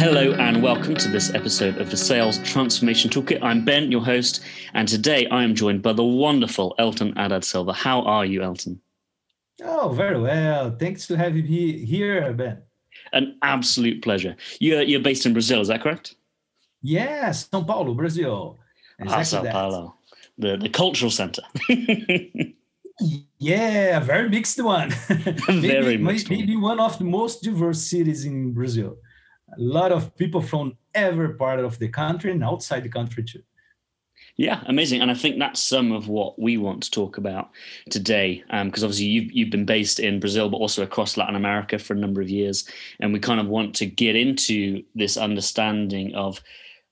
Hello 0.00 0.32
and 0.32 0.62
welcome 0.62 0.94
to 0.94 1.08
this 1.10 1.34
episode 1.34 1.76
of 1.76 1.90
the 1.90 1.96
Sales 1.98 2.38
Transformation 2.38 3.10
Toolkit. 3.10 3.38
I'm 3.42 3.66
Ben, 3.66 3.92
your 3.92 4.02
host, 4.02 4.42
and 4.72 4.88
today 4.88 5.26
I 5.26 5.44
am 5.44 5.54
joined 5.54 5.82
by 5.82 5.92
the 5.92 6.02
wonderful 6.02 6.74
Helton 6.78 7.14
Haddad 7.18 7.44
Silva. 7.44 7.74
How 7.74 8.00
are 8.04 8.24
you, 8.24 8.40
Helton? 8.40 8.78
Oh, 9.62 9.90
very 9.90 10.18
well. 10.18 10.74
Thanks 10.74 11.06
to 11.08 11.18
have 11.18 11.36
you 11.36 11.42
here, 11.42 12.32
Ben. 12.32 12.62
An 13.12 13.36
absolute 13.42 14.02
pleasure. 14.02 14.36
You're, 14.58 14.80
you're 14.80 15.02
based 15.02 15.26
in 15.26 15.34
Brazil, 15.34 15.60
is 15.60 15.68
that 15.68 15.82
correct? 15.82 16.14
Yes, 16.80 17.46
São 17.52 17.66
Paulo, 17.66 17.92
Brazil. 17.92 18.58
Exactly 19.00 19.38
ah, 19.38 19.42
São. 19.42 19.52
Paulo, 19.52 19.94
the, 20.38 20.56
the 20.56 20.70
cultural 20.70 21.10
center. 21.10 21.42
yeah, 23.38 23.98
a 23.98 24.00
very 24.00 24.30
mixed 24.30 24.62
one. 24.64 24.94
maybe, 25.46 25.68
very 25.68 25.98
mixed 25.98 26.30
maybe 26.30 26.56
one. 26.56 26.78
one 26.78 26.80
of 26.80 26.96
the 26.96 27.04
most 27.04 27.42
diverse 27.42 27.82
cities 27.82 28.24
in 28.24 28.54
Brazil 28.54 28.96
a 29.56 29.60
lot 29.60 29.92
of 29.92 30.16
people 30.16 30.40
from 30.40 30.76
every 30.94 31.34
part 31.34 31.60
of 31.60 31.78
the 31.78 31.88
country 31.88 32.32
and 32.32 32.44
outside 32.44 32.82
the 32.82 32.88
country 32.88 33.22
too. 33.24 33.42
Yeah, 34.36 34.62
amazing. 34.66 35.02
And 35.02 35.10
I 35.10 35.14
think 35.14 35.38
that's 35.38 35.62
some 35.62 35.92
of 35.92 36.08
what 36.08 36.38
we 36.38 36.56
want 36.56 36.82
to 36.84 36.90
talk 36.90 37.18
about 37.18 37.50
today. 37.90 38.42
Because 38.46 38.82
um, 38.82 38.86
obviously 38.86 39.06
you've, 39.06 39.32
you've 39.32 39.50
been 39.50 39.66
based 39.66 40.00
in 40.00 40.20
Brazil, 40.20 40.48
but 40.48 40.56
also 40.56 40.82
across 40.82 41.16
Latin 41.16 41.36
America 41.36 41.78
for 41.78 41.92
a 41.92 41.98
number 41.98 42.22
of 42.22 42.30
years. 42.30 42.68
And 43.00 43.12
we 43.12 43.18
kind 43.18 43.40
of 43.40 43.48
want 43.48 43.74
to 43.76 43.86
get 43.86 44.16
into 44.16 44.82
this 44.94 45.16
understanding 45.16 46.14
of 46.14 46.40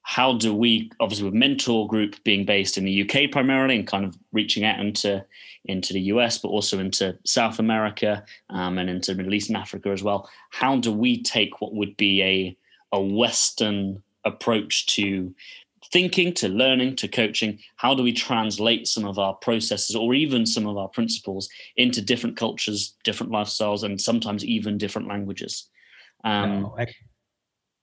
how 0.02 0.34
do 0.34 0.54
we, 0.54 0.90
obviously 1.00 1.24
with 1.24 1.34
Mentor 1.34 1.86
Group 1.86 2.22
being 2.24 2.44
based 2.44 2.76
in 2.76 2.84
the 2.84 3.02
UK 3.02 3.30
primarily 3.30 3.76
and 3.76 3.86
kind 3.86 4.04
of 4.04 4.16
reaching 4.32 4.64
out 4.64 4.80
into 4.80 5.24
into 5.64 5.92
the 5.92 6.00
US, 6.12 6.38
but 6.38 6.48
also 6.48 6.78
into 6.78 7.16
South 7.24 7.58
America 7.58 8.24
um, 8.50 8.78
and 8.78 8.88
into 8.88 9.12
the 9.12 9.16
Middle 9.16 9.34
East 9.34 9.48
and 9.48 9.56
Africa 9.56 9.90
as 9.90 10.02
well. 10.02 10.28
How 10.50 10.76
do 10.76 10.92
we 10.92 11.22
take 11.22 11.60
what 11.60 11.74
would 11.74 11.96
be 11.96 12.22
a 12.22 12.56
a 12.92 13.00
Western 13.00 14.02
approach 14.24 14.86
to 14.86 15.34
thinking, 15.92 16.32
to 16.34 16.48
learning, 16.48 16.96
to 16.96 17.08
coaching? 17.08 17.58
How 17.76 17.94
do 17.94 18.02
we 18.02 18.12
translate 18.12 18.86
some 18.86 19.04
of 19.04 19.18
our 19.18 19.34
processes 19.34 19.94
or 19.96 20.14
even 20.14 20.46
some 20.46 20.66
of 20.66 20.76
our 20.76 20.88
principles 20.88 21.48
into 21.76 22.02
different 22.02 22.36
cultures, 22.36 22.96
different 23.04 23.32
lifestyles, 23.32 23.82
and 23.82 24.00
sometimes 24.00 24.44
even 24.44 24.78
different 24.78 25.08
languages? 25.08 25.68
Um, 26.24 26.72
I- 26.78 26.86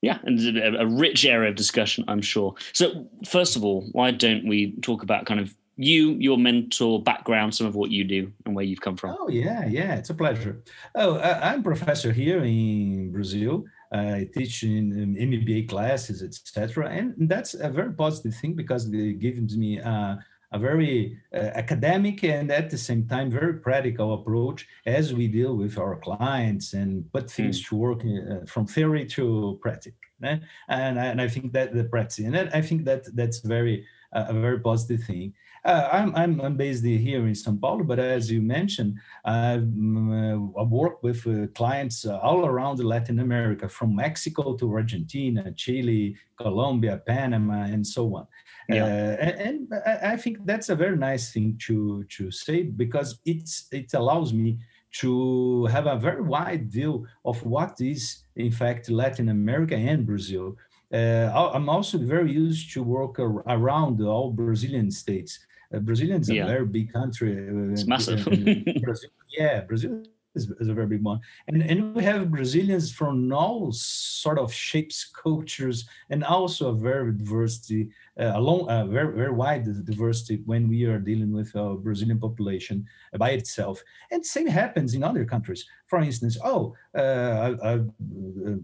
yeah, 0.02 0.19
and 0.23 0.58
a, 0.58 0.81
a 0.81 0.86
rich 0.86 1.25
area 1.25 1.49
of 1.49 1.55
discussion, 1.55 2.03
I'm 2.08 2.21
sure. 2.21 2.53
So, 2.73 3.08
first 3.25 3.55
of 3.55 3.64
all, 3.66 3.88
why 3.94 4.11
don't 4.11 4.47
we 4.47 4.75
talk 4.81 5.02
about 5.02 5.25
kind 5.25 5.39
of 5.39 5.55
you, 5.77 6.11
your 6.13 6.37
mentor 6.37 7.01
background, 7.01 7.53
some 7.53 7.67
of 7.67 7.75
what 7.75 7.91
you 7.91 8.03
do 8.03 8.31
and 8.45 8.55
where 8.55 8.65
you've 8.65 8.81
come 8.81 8.95
from. 8.95 9.15
Oh, 9.19 9.29
yeah, 9.29 9.65
yeah, 9.65 9.95
it's 9.95 10.09
a 10.09 10.13
pleasure. 10.13 10.61
Oh, 10.95 11.19
I'm 11.19 11.63
professor 11.63 12.11
here 12.11 12.43
in 12.43 13.11
Brazil. 13.11 13.65
I 13.91 14.27
teach 14.33 14.63
in 14.63 15.15
MBA 15.15 15.69
classes, 15.69 16.23
etc. 16.23 16.89
And 16.89 17.29
that's 17.29 17.53
a 17.53 17.69
very 17.69 17.93
positive 17.93 18.35
thing 18.35 18.53
because 18.53 18.91
it 18.91 19.19
gives 19.19 19.57
me 19.57 19.77
a, 19.79 20.19
a 20.51 20.59
very 20.59 21.17
uh, 21.33 21.51
academic 21.55 22.23
and 22.23 22.51
at 22.51 22.69
the 22.69 22.77
same 22.77 23.07
time 23.07 23.29
very 23.29 23.55
practical 23.55 24.13
approach 24.13 24.67
as 24.85 25.13
we 25.13 25.27
deal 25.27 25.55
with 25.55 25.77
our 25.77 25.97
clients 25.97 26.73
and 26.73 27.11
put 27.11 27.29
things 27.29 27.61
mm. 27.61 27.67
to 27.67 27.75
work 27.75 28.01
uh, 28.05 28.45
from 28.45 28.65
theory 28.65 29.05
to 29.05 29.59
practice. 29.61 29.93
Eh? 30.23 30.37
And, 30.69 30.97
and 30.97 31.21
I 31.21 31.27
think 31.27 31.53
that 31.53 31.73
the 31.73 31.83
practice, 31.83 32.19
and 32.19 32.37
I 32.37 32.61
think 32.61 32.85
that 32.85 33.03
that's 33.15 33.39
very 33.39 33.85
uh, 34.13 34.25
a 34.29 34.33
very 34.33 34.59
positive 34.59 35.03
thing. 35.05 35.33
Uh, 35.66 35.89
I'm, 35.91 36.16
I'm, 36.16 36.39
I'm 36.41 36.55
based 36.55 36.85
here 36.85 37.25
in 37.25 37.33
São 37.33 37.59
Paulo, 37.59 37.83
but 37.83 37.97
as 37.97 38.30
you 38.30 38.39
mentioned, 38.39 38.99
I've, 39.25 39.63
uh, 39.63 40.38
I've 40.61 40.69
worked 40.69 41.03
with 41.03 41.25
uh, 41.25 41.47
clients 41.55 42.05
uh, 42.05 42.19
all 42.19 42.45
around 42.45 42.83
Latin 42.83 43.19
America, 43.19 43.67
from 43.67 43.95
Mexico 43.95 44.55
to 44.58 44.71
Argentina, 44.71 45.52
Chile, 45.53 46.16
Colombia, 46.38 47.02
Panama, 47.08 47.63
and 47.63 47.86
so 47.86 48.16
on. 48.16 48.27
Yeah. 48.69 48.83
Uh, 48.83 48.88
and, 49.26 49.39
and 49.42 49.73
I 50.14 50.17
think 50.17 50.45
that's 50.45 50.70
a 50.70 50.76
very 50.76 50.98
nice 50.98 51.33
thing 51.33 51.58
to, 51.65 52.03
to 52.15 52.30
say 52.30 52.61
because 52.64 53.20
it's, 53.26 53.67
it 53.71 53.93
allows 53.95 54.33
me 54.33 54.59
to 54.99 55.65
have 55.65 55.87
a 55.87 55.97
very 55.97 56.21
wide 56.21 56.71
view 56.71 57.08
of 57.26 57.43
what 57.43 57.82
is, 57.82 58.23
in 58.36 58.52
fact, 58.52 58.89
Latin 58.89 59.30
America 59.30 59.76
and 59.76 60.05
Brazil. 60.05 60.55
Uh, 60.93 61.52
I'm 61.53 61.70
also 61.70 61.97
very 61.97 62.32
used 62.32 62.71
to 62.73 62.83
work 62.83 63.20
around 63.20 63.99
all 64.02 64.32
Brazilian 64.32 64.92
states. 64.92 65.39
Uh, 65.73 65.80
Brazil 65.80 66.11
is 66.11 66.30
a 66.30 66.36
yeah. 66.36 66.48
very 66.48 66.65
big 66.65 66.92
country. 66.92 67.31
Uh, 67.33 67.71
it's 67.71 67.86
massive. 67.86 68.23
Brazil, 68.83 69.09
yeah, 69.37 69.61
Brazil 69.61 70.03
is, 70.36 70.52
is, 70.59 70.67
a 70.67 70.73
very 70.73 70.87
big 70.87 71.03
one. 71.03 71.20
And, 71.48 71.61
and 71.64 71.95
we 71.95 72.03
have 72.03 72.30
Brazilians 72.31 72.92
from 72.92 73.31
all 73.31 73.71
sort 73.71 74.37
of 74.37 74.53
shapes, 74.53 75.05
cultures, 75.05 75.87
and 76.09 76.23
also 76.23 76.70
a 76.70 76.73
very 76.73 77.14
diversity, 77.14 77.89
uh, 78.20 78.33
along 78.36 78.70
a 78.70 78.86
very, 78.86 79.14
very 79.15 79.31
wide 79.31 79.65
diversity 79.86 80.42
when 80.45 80.67
we 80.67 80.83
are 80.86 80.99
dealing 80.99 81.31
with 81.31 81.53
a 81.55 81.76
Brazilian 81.76 82.20
population 82.20 82.86
by 83.17 83.32
itself. 83.32 83.82
And 84.11 84.26
same 84.26 84.47
happens 84.47 84.93
in 84.93 85.03
other 85.03 85.26
countries. 85.26 85.65
For 85.87 85.99
instance, 85.99 86.37
oh, 86.43 86.73
uh, 86.97 87.57
I've, 87.61 87.89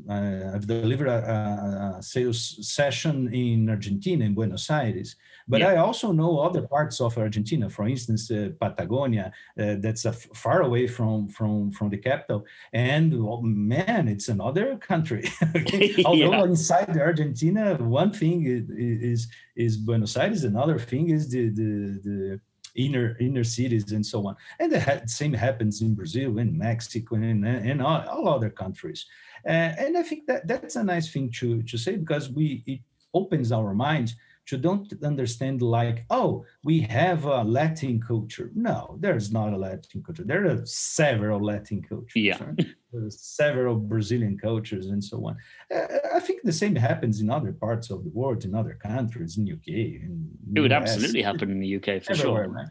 uh, 0.10 0.56
I've, 0.56 0.66
delivered 0.66 1.08
a, 1.08 1.98
a 2.00 2.04
sales 2.04 2.68
session 2.68 3.34
in 3.34 3.70
Argentina, 3.70 4.26
in 4.26 4.34
Buenos 4.34 4.70
Aires 4.70 5.16
but 5.52 5.62
yeah. 5.62 5.72
I 5.72 5.76
also 5.78 6.12
know 6.12 6.40
other 6.40 6.62
parts 6.62 7.02
of 7.02 7.18
Argentina, 7.18 7.70
for 7.70 7.88
instance, 7.88 8.32
uh, 8.32 8.50
Patagonia, 8.60 9.34
uh, 9.60 9.76
that's 9.80 10.06
far 10.34 10.62
away 10.62 10.88
from 10.88 11.28
from 11.28 11.72
from 11.72 11.90
the 11.90 11.98
capital. 11.98 12.46
And 12.74 13.24
well, 13.24 13.42
man, 13.42 14.08
it's 14.08 14.30
another 14.30 14.78
country. 14.78 15.24
Although 16.06 16.32
yeah. 16.32 16.44
inside 16.46 16.98
Argentina, 16.98 17.76
one 17.76 18.14
thing 18.14 18.46
is, 18.46 18.70
is, 18.70 19.28
is 19.56 19.78
Buenos 19.78 20.16
Aires, 20.16 20.44
another 20.44 20.80
thing 20.80 21.10
is 21.10 21.30
the 21.30 21.50
the, 21.50 22.00
the 22.08 22.40
inner 22.76 23.18
inner 23.20 23.44
cities 23.44 23.92
and 23.92 24.06
so 24.06 24.28
on. 24.28 24.36
And 24.60 24.72
the 24.72 25.04
same 25.06 25.34
happens 25.34 25.82
in 25.82 25.96
Brazil, 25.96 26.38
in 26.38 26.58
Mexico, 26.58 27.16
and, 27.16 27.46
and 27.46 27.82
all, 27.82 28.08
all 28.08 28.30
other 28.30 28.50
countries. 28.50 29.06
Uh, 29.46 29.74
and 29.78 29.98
I 29.98 30.04
think 30.04 30.28
that 30.28 30.48
that's 30.48 30.76
a 30.76 30.84
nice 30.84 31.12
thing 31.12 31.32
to 31.40 31.64
to 31.64 31.78
say 31.78 31.96
because 31.96 32.30
we 32.30 32.64
it 32.68 32.80
opens 33.14 33.52
our 33.52 33.74
minds 33.74 34.16
you 34.52 34.58
don't 34.58 34.92
understand 35.04 35.62
like, 35.62 36.06
oh, 36.10 36.46
we 36.64 36.82
have 36.82 37.26
a 37.26 37.44
Latin 37.44 38.02
culture. 38.02 38.52
No, 38.54 38.98
there's 39.00 39.32
not 39.32 39.54
a 39.54 39.58
Latin 39.58 40.04
culture. 40.04 40.24
There 40.24 40.46
are 40.46 40.66
several 40.66 41.44
Latin 41.44 41.82
cultures. 41.82 42.12
Yeah. 42.16 42.38
Right? 42.44 42.66
several 43.10 43.76
Brazilian 43.76 44.38
cultures 44.38 44.88
and 44.88 45.04
so 45.04 45.26
on. 45.26 45.38
Uh, 45.74 45.88
I 46.14 46.20
think 46.20 46.42
the 46.44 46.52
same 46.52 46.76
happens 46.76 47.22
in 47.22 47.30
other 47.30 47.54
parts 47.54 47.90
of 47.90 48.04
the 48.04 48.10
world, 48.10 48.44
in 48.44 48.54
other 48.54 48.78
countries, 48.82 49.38
in 49.38 49.50
UK. 49.50 49.68
In 49.68 50.30
it 50.56 50.60
would 50.60 50.72
US. 50.72 50.82
absolutely 50.82 51.22
happen 51.22 51.52
in 51.52 51.60
the 51.60 51.76
UK 51.78 52.04
for 52.04 52.16
sure. 52.16 52.50
Right? 52.50 52.68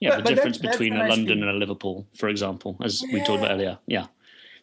Yeah, 0.00 0.16
but, 0.16 0.24
the 0.24 0.34
difference 0.34 0.58
that's, 0.58 0.76
between 0.76 0.94
that's 0.94 1.06
a 1.06 1.08
London 1.08 1.38
thing. 1.38 1.48
and 1.48 1.50
a 1.50 1.58
Liverpool, 1.58 2.06
for 2.18 2.28
example, 2.28 2.76
as 2.82 3.02
yeah. 3.02 3.14
we 3.14 3.20
talked 3.20 3.38
about 3.38 3.52
earlier. 3.52 3.78
Yeah. 3.86 4.06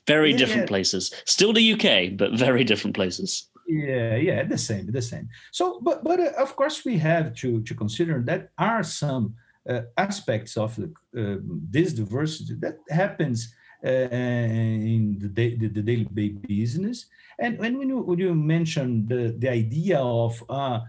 Very 0.05 0.31
yeah, 0.31 0.37
different 0.37 0.63
yeah. 0.63 0.67
places. 0.67 1.13
Still 1.25 1.53
the 1.53 1.73
UK, 1.73 2.17
but 2.17 2.33
very 2.33 2.63
different 2.63 2.95
places 2.95 3.48
yeah 3.69 4.15
yeah 4.15 4.43
the 4.43 4.57
same 4.57 4.85
the 4.91 5.01
same 5.01 5.29
so 5.51 5.79
but 5.81 6.03
but 6.03 6.19
uh, 6.19 6.31
of 6.37 6.55
course 6.55 6.83
we 6.83 6.97
have 6.97 7.33
to 7.35 7.61
to 7.61 7.73
consider 7.75 8.21
that 8.21 8.49
are 8.57 8.83
some 8.83 9.35
uh, 9.69 9.81
aspects 9.97 10.57
of 10.57 10.75
the, 10.75 10.87
uh, 11.15 11.37
this 11.69 11.93
diversity 11.93 12.55
that 12.55 12.77
happens 12.89 13.53
uh, 13.85 13.89
in 13.89 15.17
the, 15.19 15.27
day, 15.27 15.55
the, 15.55 15.67
the, 15.67 15.81
daily 15.81 16.29
business 16.47 17.05
and 17.39 17.57
when, 17.57 17.77
when, 17.77 17.89
you, 17.89 17.99
when 17.99 18.19
you 18.19 18.35
mention 18.35 19.07
the, 19.07 19.35
the 19.37 19.49
idea 19.49 19.99
of 19.99 20.43
uh, 20.49 20.79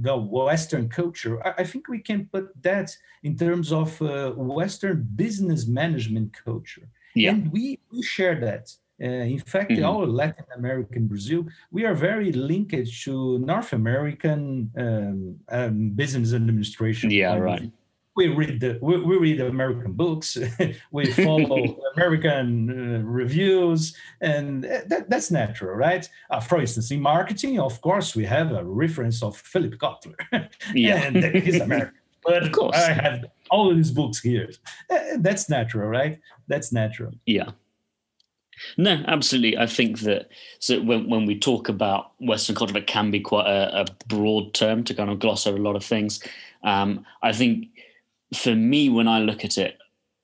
the 0.00 0.16
Western 0.16 0.88
culture, 0.88 1.44
I, 1.46 1.62
I, 1.62 1.64
think 1.64 1.88
we 1.88 1.98
can 1.98 2.28
put 2.32 2.50
that 2.62 2.96
in 3.22 3.36
terms 3.36 3.72
of 3.72 4.00
uh, 4.00 4.30
Western 4.32 5.06
business 5.16 5.66
management 5.66 6.32
culture. 6.44 6.88
Yeah. 7.14 7.30
And 7.30 7.52
we, 7.52 7.80
we 7.92 8.02
share 8.02 8.38
that. 8.40 8.72
Uh, 9.02 9.06
in 9.06 9.40
fact, 9.40 9.70
mm-hmm. 9.70 9.84
all 9.84 10.06
Latin 10.06 10.44
American 10.56 11.08
Brazil, 11.08 11.44
we 11.72 11.84
are 11.84 11.94
very 11.94 12.30
linked 12.30 12.74
to 13.02 13.38
North 13.38 13.72
American 13.72 14.70
um, 14.78 15.36
um, 15.48 15.90
business 15.90 16.32
administration. 16.32 17.10
Yeah, 17.10 17.36
right. 17.36 17.70
We 18.16 18.28
read 18.28 18.60
the 18.60 18.78
we, 18.80 18.96
we 18.98 19.16
read 19.16 19.40
American 19.40 19.92
books. 19.94 20.38
we 20.92 21.06
follow 21.06 21.76
American 21.96 22.70
uh, 22.70 23.02
reviews, 23.02 23.96
and 24.20 24.62
that, 24.62 25.10
that's 25.10 25.32
natural, 25.32 25.74
right? 25.74 26.08
Uh, 26.30 26.38
for 26.38 26.60
instance, 26.60 26.92
in 26.92 27.00
marketing, 27.00 27.58
of 27.58 27.80
course, 27.80 28.14
we 28.14 28.24
have 28.24 28.52
a 28.52 28.64
reference 28.64 29.24
of 29.24 29.36
Philip 29.36 29.74
Kotler, 29.78 30.14
yeah, 30.74 31.02
and 31.02 31.16
he's 31.34 31.60
American. 31.60 31.94
But 32.24 32.44
of 32.44 32.52
course, 32.52 32.76
I 32.76 32.92
have 32.92 33.24
all 33.50 33.74
these 33.74 33.90
books 33.90 34.20
here. 34.20 34.50
Uh, 34.88 35.16
that's 35.18 35.48
natural, 35.50 35.88
right? 35.88 36.20
That's 36.46 36.72
natural. 36.72 37.12
Yeah. 37.26 37.50
No, 38.76 39.02
absolutely. 39.06 39.58
I 39.58 39.66
think 39.66 40.00
that 40.00 40.28
so 40.58 40.80
when 40.80 41.08
when 41.08 41.26
we 41.26 41.38
talk 41.38 41.68
about 41.68 42.12
Western 42.18 42.56
culture, 42.56 42.76
it 42.76 42.86
can 42.86 43.10
be 43.10 43.20
quite 43.20 43.46
a, 43.46 43.80
a 43.80 43.86
broad 44.06 44.54
term 44.54 44.84
to 44.84 44.94
kind 44.94 45.10
of 45.10 45.18
gloss 45.18 45.46
over 45.46 45.58
a 45.58 45.62
lot 45.62 45.76
of 45.76 45.84
things. 45.84 46.22
Um, 46.62 47.04
I 47.22 47.32
think 47.32 47.68
for 48.34 48.54
me, 48.54 48.88
when 48.88 49.08
I 49.08 49.20
look 49.20 49.44
at 49.44 49.58
it, 49.58 49.78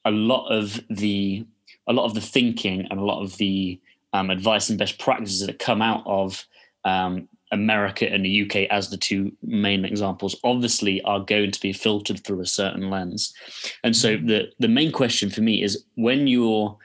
a 0.05 0.11
lot 0.11 0.49
of 0.49 0.81
the 0.89 1.47
a 1.87 1.93
lot 1.93 2.05
of 2.05 2.15
the 2.15 2.21
thinking 2.21 2.87
and 2.91 2.99
a 3.01 3.05
lot 3.05 3.23
of 3.23 3.37
the 3.37 3.81
um, 4.13 4.31
advice 4.31 4.69
and 4.69 4.79
best 4.79 4.99
practices 4.99 5.47
that 5.47 5.59
come 5.59 5.83
out 5.83 6.03
of 6.07 6.47
um, 6.85 7.29
America 7.53 8.11
and 8.11 8.25
the 8.25 8.43
UK 8.43 8.69
as 8.71 8.91
the 8.91 8.97
two 8.97 9.33
main 9.43 9.85
examples 9.85 10.37
obviously 10.45 11.03
are 11.03 11.21
going 11.21 11.51
to 11.51 11.61
be 11.61 11.73
filtered 11.73 12.25
through 12.25 12.41
a 12.41 12.47
certain 12.47 12.91
lens. 12.91 13.35
And 13.83 13.97
so 13.97 14.17
mm-hmm. 14.17 14.27
the 14.27 14.53
the 14.59 14.69
main 14.69 14.93
question 14.93 15.31
for 15.31 15.43
me 15.43 15.63
is 15.63 15.85
when 15.97 16.27
you're 16.27 16.77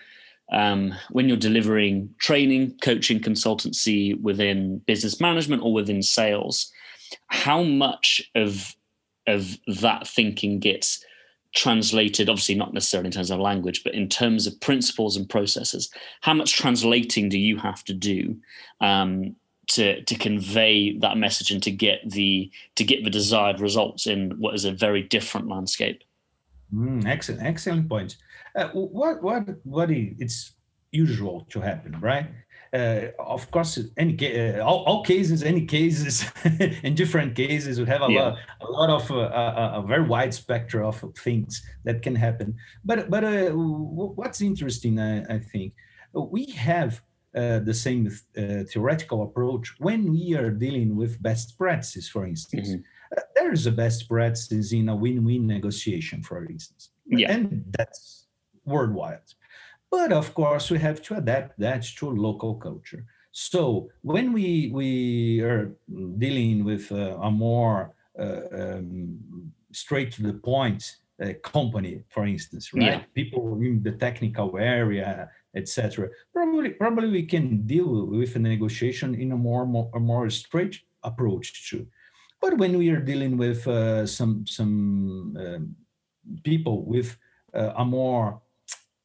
um, 0.52 0.94
when 1.10 1.28
you're 1.28 1.38
delivering 1.38 2.14
training, 2.20 2.78
coaching, 2.82 3.20
consultancy 3.20 4.20
within 4.22 4.80
business 4.80 5.20
management 5.20 5.64
or 5.64 5.74
within 5.74 6.02
sales, 6.02 6.72
how 7.28 7.64
much 7.64 8.22
of 8.36 8.76
of 9.28 9.58
that 9.82 10.08
thinking 10.08 10.60
gets 10.60 11.04
translated 11.56 12.30
obviously 12.30 12.54
not 12.54 12.74
necessarily 12.74 13.08
in 13.08 13.14
terms 13.14 13.32
of 13.32 13.40
language 13.40 13.84
but 13.84 13.94
in 13.96 14.10
terms 14.10 14.46
of 14.46 14.60
principles 14.60 15.16
and 15.16 15.30
processes 15.30 15.90
how 16.22 16.34
much 16.34 16.54
translating 16.54 17.30
do 17.30 17.40
you 17.40 17.58
have 17.58 17.82
to 17.84 17.94
do 17.94 18.36
um, 18.82 19.34
to 19.68 20.02
to 20.04 20.16
convey 20.16 20.98
that 21.00 21.18
message 21.18 21.52
and 21.52 21.62
to 21.64 21.72
get 21.72 22.00
the 22.10 22.52
to 22.76 22.84
get 22.84 23.04
the 23.04 23.10
desired 23.10 23.60
results 23.60 24.08
in 24.08 24.32
what 24.38 24.54
is 24.54 24.66
a 24.66 24.72
very 24.72 25.02
different 25.02 25.48
landscape. 25.48 26.04
Mm, 26.74 27.06
excellent, 27.06 27.42
excellent 27.42 27.90
point. 27.90 28.18
Uh, 28.56 28.70
what 28.70 29.22
what 29.22 29.44
what 29.64 29.92
is 29.92 30.16
it's 30.20 30.54
usual 30.92 31.46
to 31.50 31.60
happen, 31.60 32.00
right? 32.00 32.28
Uh, 32.74 33.12
of 33.20 33.50
course, 33.52 33.80
any 33.98 34.16
uh, 34.20 34.64
all, 34.64 34.84
all, 34.86 35.04
cases, 35.04 35.44
any 35.44 35.66
cases, 35.66 36.26
in 36.84 36.96
different 36.96 37.36
cases, 37.36 37.80
we 37.80 37.86
have 37.86 38.02
a 38.02 38.12
yeah. 38.12 38.24
lot, 38.24 38.38
a 38.62 38.72
lot 38.72 38.90
of 38.90 39.12
uh, 39.12 39.16
a, 39.16 39.80
a, 39.80 39.84
very 39.88 40.04
wide 40.04 40.34
spectrum 40.34 40.86
of 40.86 40.98
things 41.18 41.64
that 41.86 42.02
can 42.02 42.16
happen. 42.16 42.56
But 42.84 43.10
but 43.10 43.24
uh, 43.24 43.52
what's 43.52 44.42
interesting, 44.42 45.00
I, 45.00 45.24
I 45.36 45.40
think, 45.40 45.74
we 46.14 46.46
have 46.52 47.02
uh, 47.36 47.60
the 47.60 47.74
same 47.74 48.08
uh, 48.08 48.64
theoretical 48.72 49.24
approach 49.24 49.76
when 49.80 50.12
we 50.12 50.36
are 50.36 50.50
dealing 50.50 50.96
with 50.96 51.22
best 51.22 51.58
practices, 51.58 52.10
for 52.10 52.26
instance. 52.26 52.70
Mm-hmm. 52.70 53.18
Uh, 53.18 53.22
there 53.36 53.54
is 53.54 53.68
a 53.68 53.72
best 53.72 54.10
practice 54.10 54.74
in 54.74 54.90
a 54.90 54.96
win-win 54.96 55.46
negotiation, 55.48 56.24
for 56.24 56.46
instance, 56.46 56.90
yeah. 57.06 57.32
and 57.32 57.64
that's 57.78 58.25
worldwide. 58.66 59.34
But 59.92 60.12
of 60.12 60.34
course, 60.34 60.70
we 60.70 60.80
have 60.80 61.02
to 61.04 61.16
adapt 61.16 61.60
that 61.60 61.84
to 61.98 62.10
local 62.10 62.56
culture. 62.56 63.06
So 63.32 63.90
when 64.02 64.34
we 64.34 64.72
we 64.74 65.42
are 65.42 65.76
dealing 66.18 66.64
with 66.64 66.92
uh, 66.92 67.18
a 67.22 67.30
more 67.30 67.94
uh, 68.18 68.42
um, 68.52 69.20
straight 69.72 70.12
to 70.14 70.24
the 70.24 70.34
point 70.34 70.98
uh, 71.22 71.34
company, 71.44 72.04
for 72.10 72.26
instance, 72.26 72.74
right? 72.74 72.84
Yeah. 72.84 73.02
People 73.14 73.62
in 73.62 73.84
the 73.84 73.94
technical 73.94 74.58
area, 74.58 75.30
etc. 75.56 76.10
Probably, 76.34 76.70
probably 76.72 77.10
we 77.10 77.24
can 77.24 77.66
deal 77.66 78.08
with 78.08 78.36
a 78.36 78.40
negotiation 78.40 79.16
in 79.16 79.32
a 79.32 79.38
more, 79.38 79.66
more, 79.66 79.90
a 79.94 80.00
more 80.00 80.30
straight 80.30 80.80
approach 81.04 81.70
too. 81.70 81.88
But 82.42 82.58
when 82.58 82.78
we 82.78 82.90
are 82.90 83.00
dealing 83.00 83.38
with 83.38 83.68
uh, 83.68 84.06
some 84.06 84.46
some 84.46 85.38
um, 85.40 85.76
people 86.44 86.86
with 86.86 87.18
uh, 87.54 87.72
a 87.78 87.86
more 87.86 88.42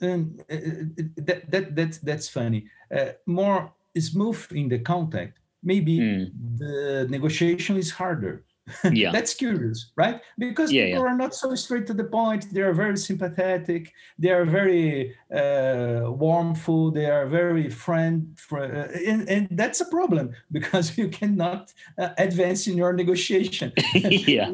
um, 0.03 0.39
uh, 0.51 0.55
uh, 0.55 1.03
that, 1.17 1.51
that 1.51 1.77
that's 1.77 1.99
that's 1.99 2.29
funny. 2.29 2.67
Uh, 2.95 3.13
more 3.27 3.73
smooth 3.99 4.47
in 4.53 4.69
the 4.69 4.79
contact 4.79 5.41
maybe 5.63 5.99
mm. 5.99 6.31
the 6.59 7.07
negotiation 7.11 7.77
is 7.77 7.91
harder. 7.91 8.45
Yeah. 8.93 9.11
That's 9.11 9.35
curious 9.35 9.91
right? 9.97 10.21
Because 10.39 10.71
yeah, 10.71 10.85
people 10.85 11.03
yeah. 11.03 11.11
are 11.11 11.17
not 11.17 11.35
so 11.35 11.57
straight 11.57 11.89
to 11.89 11.95
the 11.95 12.05
point. 12.05 12.47
They 12.53 12.61
are 12.61 12.73
very 12.73 12.97
sympathetic. 12.99 13.93
They 14.17 14.31
are 14.31 14.45
very 14.45 15.17
uh, 15.35 16.03
warmful 16.07 16.93
they 16.93 17.07
are 17.07 17.27
very 17.27 17.69
friend 17.69 18.39
uh, 18.53 18.87
and, 19.11 19.29
and, 19.29 19.49
that's 19.51 19.81
a 19.81 19.87
problem 19.87 20.37
because 20.53 20.97
you 20.97 21.09
cannot 21.09 21.73
uh, 21.99 22.11
advance 22.17 22.69
in 22.69 22.77
your 22.77 22.93
negotiation. 22.93 23.73
Yeah 23.95 24.53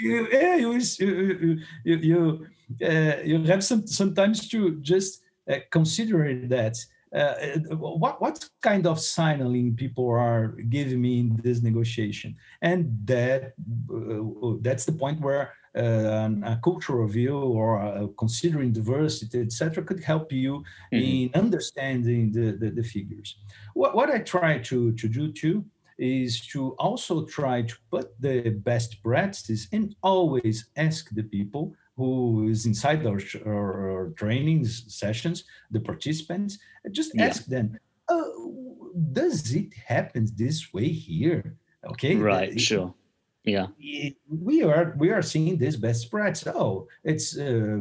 you, 0.00 0.28
yeah, 0.32 0.56
you, 0.56 0.72
you, 0.98 1.58
you, 1.84 1.96
you, 1.96 2.46
uh, 2.86 3.16
you 3.24 3.42
have 3.44 3.64
some 3.64 3.86
sometimes 3.86 4.48
to 4.48 4.76
just 4.80 5.22
uh, 5.50 5.56
consider 5.70 6.46
that 6.46 6.76
uh, 7.14 7.34
what 7.76 8.20
what 8.20 8.48
kind 8.62 8.86
of 8.86 9.00
signaling 9.00 9.74
people 9.74 10.08
are 10.08 10.48
giving 10.68 11.00
me 11.00 11.20
in 11.20 11.40
this 11.42 11.60
negotiation, 11.62 12.36
and 12.62 12.96
that 13.04 13.54
uh, 13.92 14.56
that's 14.60 14.84
the 14.84 14.92
point 14.92 15.20
where 15.20 15.52
uh, 15.76 16.30
a 16.44 16.58
cultural 16.62 17.06
view 17.06 17.38
or 17.38 17.80
uh, 17.80 18.06
considering 18.18 18.72
diversity, 18.72 19.40
etc., 19.40 19.84
could 19.84 20.02
help 20.02 20.32
you 20.32 20.64
mm-hmm. 20.92 20.96
in 20.96 21.30
understanding 21.34 22.32
the, 22.32 22.52
the, 22.52 22.70
the, 22.70 22.82
figures. 22.82 23.36
What, 23.74 23.94
what 23.94 24.10
I 24.10 24.18
try 24.18 24.58
to, 24.58 24.92
to 24.92 25.08
do 25.08 25.32
too 25.32 25.64
is 26.00 26.40
to 26.48 26.72
also 26.78 27.26
try 27.26 27.62
to 27.62 27.76
put 27.90 28.20
the 28.20 28.50
best 28.50 29.02
practices 29.02 29.68
and 29.72 29.94
always 30.02 30.66
ask 30.76 31.10
the 31.10 31.22
people 31.22 31.74
who 31.96 32.48
is 32.48 32.64
inside 32.64 33.06
our, 33.06 33.20
our, 33.44 33.90
our 33.90 34.10
training 34.16 34.64
sessions, 34.64 35.44
the 35.70 35.80
participants, 35.80 36.58
just 36.90 37.12
yeah. 37.14 37.26
ask 37.26 37.44
them, 37.44 37.78
oh, 38.08 38.90
does 39.12 39.54
it 39.54 39.74
happen 39.74 40.26
this 40.36 40.72
way 40.72 40.88
here? 40.88 41.56
Okay. 41.86 42.16
Right. 42.16 42.52
It, 42.52 42.60
sure. 42.60 42.94
Yeah. 43.44 43.68
We 44.28 44.62
are 44.62 44.94
we 44.98 45.10
are 45.10 45.22
seeing 45.22 45.56
this 45.56 45.76
best 45.76 46.10
practice. 46.10 46.46
Oh, 46.46 46.88
it's 47.04 47.38
uh, 47.38 47.78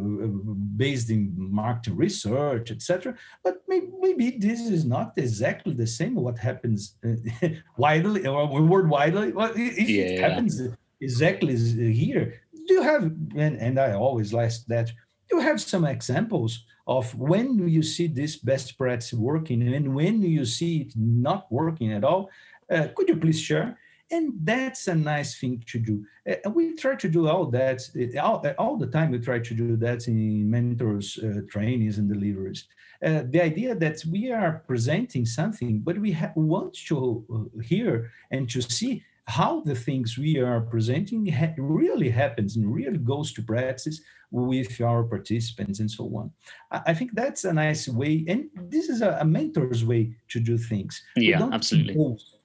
based 0.78 1.10
in 1.10 1.34
marketing 1.36 1.98
research, 1.98 2.72
etc. 2.72 3.16
But 3.44 3.62
maybe, 3.68 3.88
maybe 4.00 4.38
this 4.38 4.62
is 4.62 4.86
not 4.86 5.14
exactly 5.18 5.74
the 5.74 5.88
same. 5.88 6.16
What 6.16 6.38
happens 6.38 6.96
uh, 7.04 7.50
widely 7.78 8.26
or 8.26 8.48
word 8.48 8.90
widely? 8.90 9.34
Well, 9.34 9.52
if 9.54 9.90
yeah, 9.90 10.04
it 10.04 10.20
happens 10.22 10.62
exactly 11.02 11.58
here, 11.94 12.42
do 12.70 12.76
you 12.76 12.82
have 12.84 13.04
and, 13.36 13.56
and 13.66 13.80
i 13.80 13.92
always 13.94 14.34
ask 14.34 14.66
that 14.68 14.88
do 14.88 15.36
you 15.36 15.40
have 15.40 15.60
some 15.60 15.86
examples 15.86 16.52
of 16.88 17.04
when 17.16 17.68
you 17.68 17.84
see 17.84 18.08
this 18.08 18.36
best 18.38 18.78
practice 18.78 19.14
working 19.14 19.62
and 19.76 19.94
when 19.94 20.22
you 20.22 20.46
see 20.46 20.74
it 20.84 20.94
not 20.96 21.42
working 21.52 21.92
at 21.94 22.04
all 22.04 22.30
uh, 22.74 22.88
could 22.96 23.08
you 23.10 23.18
please 23.18 23.40
share 23.40 23.78
and 24.12 24.34
that's 24.44 24.88
a 24.88 24.96
nice 24.96 25.40
thing 25.40 25.64
to 25.68 25.80
do 25.80 26.04
uh, 26.30 26.50
we 26.50 26.76
try 26.76 26.96
to 26.96 27.10
do 27.10 27.28
all 27.28 27.46
that 27.46 27.82
uh, 27.96 28.20
all, 28.20 28.46
uh, 28.46 28.54
all, 28.58 28.78
the 28.78 28.88
time 28.88 29.12
we 29.12 29.20
try 29.20 29.40
to 29.40 29.54
do 29.54 29.76
that 29.76 30.08
in 30.08 30.50
mentors 30.50 31.20
uh, 31.20 31.42
trainings 31.50 31.98
and 31.98 32.10
deliveries 32.10 32.68
uh, 33.06 33.24
the 33.30 33.42
idea 33.42 33.76
that 33.76 34.04
we 34.12 34.32
are 34.32 34.64
presenting 34.68 35.26
something 35.26 35.80
but 35.80 35.98
we 35.98 36.12
ha- 36.12 36.32
want 36.36 36.74
to 36.74 37.24
uh, 37.34 37.62
hear 37.62 38.12
and 38.32 38.50
to 38.50 38.62
see 38.62 39.04
how 39.30 39.62
the 39.62 39.76
things 39.76 40.18
we 40.18 40.40
are 40.40 40.62
presenting 40.62 41.28
ha- 41.28 41.54
really 41.58 42.10
happens 42.10 42.56
and 42.56 42.74
really 42.74 42.98
goes 42.98 43.32
to 43.32 43.44
practice 43.44 44.02
with 44.32 44.82
our 44.82 45.04
participants 45.04 45.80
and 45.80 45.90
so 45.90 46.06
on. 46.16 46.32
I, 46.72 46.82
I 46.88 46.94
think 46.96 47.12
that's 47.14 47.46
a 47.46 47.54
nice 47.54 47.88
way, 47.88 48.26
and 48.28 48.50
this 48.56 48.90
is 48.90 49.02
a, 49.02 49.18
a 49.22 49.26
mentor's 49.26 49.86
way 49.86 50.16
to 50.30 50.40
do 50.40 50.58
things. 50.58 51.04
Yeah, 51.16 51.48
absolutely. 51.52 51.94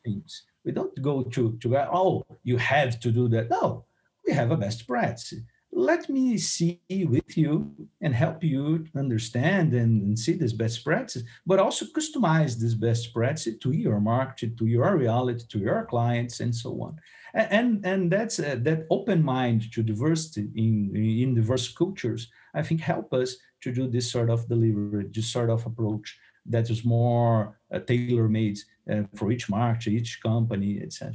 Things. 0.05 0.43
We 0.65 0.73
don't 0.73 1.01
go 1.03 1.23
to 1.23 1.59
to 1.61 1.77
oh 1.93 2.25
you 2.43 2.57
have 2.59 3.01
to 3.01 3.11
do 3.11 3.29
that. 3.29 3.51
No, 3.51 3.85
we 4.27 4.33
have 4.33 4.51
a 4.51 4.57
best 4.57 4.87
practice 4.87 5.35
let 5.75 6.09
me 6.09 6.39
see 6.39 6.81
with 6.89 7.37
you 7.37 7.75
and 8.01 8.15
help 8.15 8.45
you 8.45 8.87
understand 8.97 9.75
and, 9.75 10.17
see 10.17 10.35
this 10.35 10.53
best 10.53 10.85
practice, 10.85 11.25
but 11.45 11.59
also 11.59 11.85
customize 11.87 12.57
this 12.57 12.75
best 12.75 13.13
practice 13.13 13.57
to 13.61 13.73
your 13.73 14.01
market, 14.01 14.57
to 14.57 14.67
your 14.67 14.97
reality, 14.97 15.45
to 15.49 15.59
your 15.59 15.85
clients, 15.87 16.39
and 16.41 16.55
so 16.55 16.71
on. 16.81 16.97
And 17.35 17.49
and, 17.51 17.87
and 17.87 18.13
that's 18.13 18.39
uh, 18.39 18.57
that 18.61 18.87
open 18.91 19.23
mind 19.25 19.73
to 19.73 19.83
diversity 19.83 20.49
in 20.55 20.95
in 20.95 21.35
diverse 21.35 21.69
cultures. 21.69 22.31
I 22.55 22.63
think 22.63 22.81
help 22.81 23.13
us 23.13 23.37
to 23.63 23.73
do 23.73 23.89
this 23.89 24.11
sort 24.11 24.31
of 24.31 24.49
delivery, 24.49 25.07
this 25.13 25.27
sort 25.27 25.51
of 25.51 25.67
approach 25.67 26.17
that 26.47 26.71
is 26.71 26.85
more 26.85 27.59
uh, 27.73 27.79
tailor 27.81 28.29
made 28.29 28.59
uh, 28.91 29.03
for 29.15 29.33
each 29.33 29.49
market, 29.49 29.89
each 29.89 30.21
company, 30.23 30.81
etc. 30.83 31.15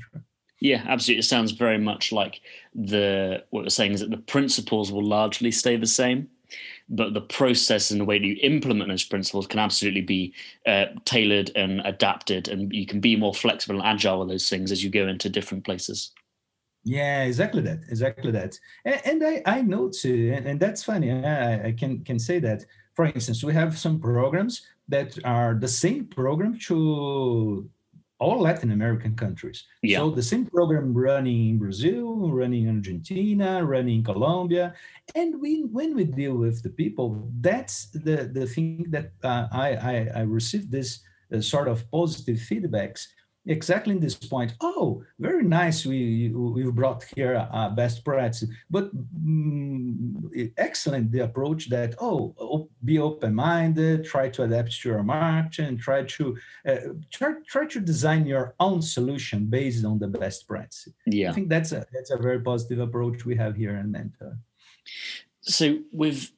Yeah, 0.62 0.84
absolutely. 0.88 1.20
It 1.20 1.24
sounds 1.24 1.52
very 1.52 1.78
much 1.78 2.12
like 2.12 2.42
the 2.76 3.44
what 3.52 3.64
we're 3.64 3.70
saying 3.70 3.94
is 3.94 4.02
that 4.02 4.12
the 4.12 4.18
principles 4.18 4.92
will 4.92 5.06
largely 5.06 5.52
stay 5.52 5.78
the 5.78 5.88
same, 5.88 6.28
but 6.90 7.14
the 7.14 7.22
process 7.22 7.92
and 7.92 8.00
the 8.00 8.06
way 8.06 8.20
that 8.20 8.26
you 8.26 8.38
implement 8.42 8.90
those 8.90 9.06
principles 9.06 9.48
can 9.48 9.60
absolutely 9.60 10.02
be 10.02 10.34
uh, 10.68 10.86
tailored 11.06 11.52
and 11.56 11.82
adapted, 11.86 12.50
and 12.50 12.74
you 12.74 12.86
can 12.86 13.00
be 13.00 13.16
more 13.16 13.34
flexible 13.34 13.80
and 13.80 13.88
agile 13.88 14.20
with 14.20 14.30
those 14.30 14.50
things 14.50 14.72
as 14.72 14.84
you 14.84 14.90
go 14.90 15.08
into 15.08 15.30
different 15.30 15.64
places. 15.64 16.12
Yeah, 16.84 17.24
exactly 17.24 17.62
that. 17.64 17.80
Exactly 17.90 18.32
that. 18.32 18.58
And, 18.86 19.02
and 19.06 19.24
I, 19.24 19.42
I 19.46 19.62
note, 19.62 19.96
and, 20.04 20.48
and 20.48 20.60
that's 20.60 20.84
funny. 20.84 21.12
I, 21.12 21.68
I 21.68 21.72
can 21.72 22.04
can 22.04 22.20
say 22.20 22.40
that. 22.40 22.66
For 22.96 23.06
instance, 23.06 23.46
we 23.46 23.54
have 23.54 23.78
some 23.78 23.98
programs 23.98 24.68
that 24.90 25.18
are 25.24 25.54
the 25.54 25.68
same 25.68 26.06
program 26.06 26.58
to 26.68 27.70
all 28.20 28.42
Latin 28.42 28.72
American 28.72 29.16
countries. 29.16 29.66
Yeah. 29.82 30.00
So 30.00 30.12
the 30.12 30.24
same 30.24 30.46
program 30.46 30.94
running 30.94 31.50
in 31.52 31.58
Brazil, 31.58 32.32
running 32.32 32.68
in 32.68 32.76
Argentina, 32.76 33.64
running 33.64 34.00
in 34.00 34.04
Colombia, 34.04 34.74
and 35.16 35.40
we 35.40 35.64
when 35.64 35.96
we 35.96 36.04
deal 36.04 36.36
with 36.36 36.62
the 36.62 36.70
people, 36.70 37.32
that's 37.40 37.86
the 37.92 38.30
the 38.32 38.46
thing 38.46 38.86
that 38.90 39.12
uh, 39.24 39.48
I, 39.52 39.70
I 39.76 39.96
I 40.16 40.22
received 40.22 40.70
this 40.70 41.00
uh, 41.34 41.40
sort 41.40 41.68
of 41.68 41.90
positive 41.92 42.38
feedbacks 42.38 43.08
exactly 43.46 43.94
in 43.94 44.00
this 44.00 44.16
point. 44.16 44.54
Oh, 44.62 45.04
very 45.20 45.44
nice. 45.44 45.86
We 45.86 46.30
we 46.30 46.64
brought 46.72 47.04
here 47.16 47.34
a 47.36 47.70
best 47.70 48.04
practice, 48.04 48.50
but 48.70 48.92
mm, 48.96 50.52
excellent 50.58 51.12
the 51.12 51.24
approach 51.24 51.70
that 51.70 51.96
oh, 52.00 52.70
be 52.84 53.00
open 53.00 53.34
minded, 53.36 54.06
try 54.06 54.30
to 54.30 54.44
adapt 54.44 54.82
to 54.82 54.90
your 54.90 55.04
market, 55.04 55.66
and 55.66 55.80
try 55.80 56.04
to 56.04 56.38
uh, 56.68 56.78
try 57.12 57.34
try 57.48 57.66
to 57.66 57.80
design 57.80 58.26
your 58.26 58.56
own 58.60 58.82
solution 58.82 59.46
based 59.46 59.86
on 59.86 60.00
the 60.00 60.08
best 60.08 60.48
practice. 60.48 60.90
Yeah, 61.06 61.32
I 61.32 61.34
think 61.34 61.50
that's 61.50 61.72
a 61.72 61.86
that's 61.94 62.12
a 62.12 62.18
very 62.18 62.40
positive 62.42 62.80
approach 62.80 63.26
we 63.26 63.36
have 63.36 63.56
here 63.56 63.76
in 63.78 63.92
Mentor. 63.92 64.38
So 65.42 65.80
with 65.92 66.32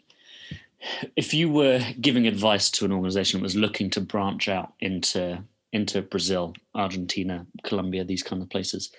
if 1.15 1.33
you 1.33 1.49
were 1.49 1.79
giving 1.99 2.27
advice 2.27 2.69
to 2.71 2.85
an 2.85 2.91
organization 2.91 3.39
that 3.39 3.43
was 3.43 3.55
looking 3.55 3.89
to 3.91 4.01
branch 4.01 4.47
out 4.47 4.73
into 4.79 5.43
into 5.73 6.01
Brazil, 6.01 6.53
Argentina, 6.75 7.45
Colombia, 7.63 8.03
these 8.03 8.23
kind 8.23 8.41
of 8.41 8.49
places, 8.49 8.91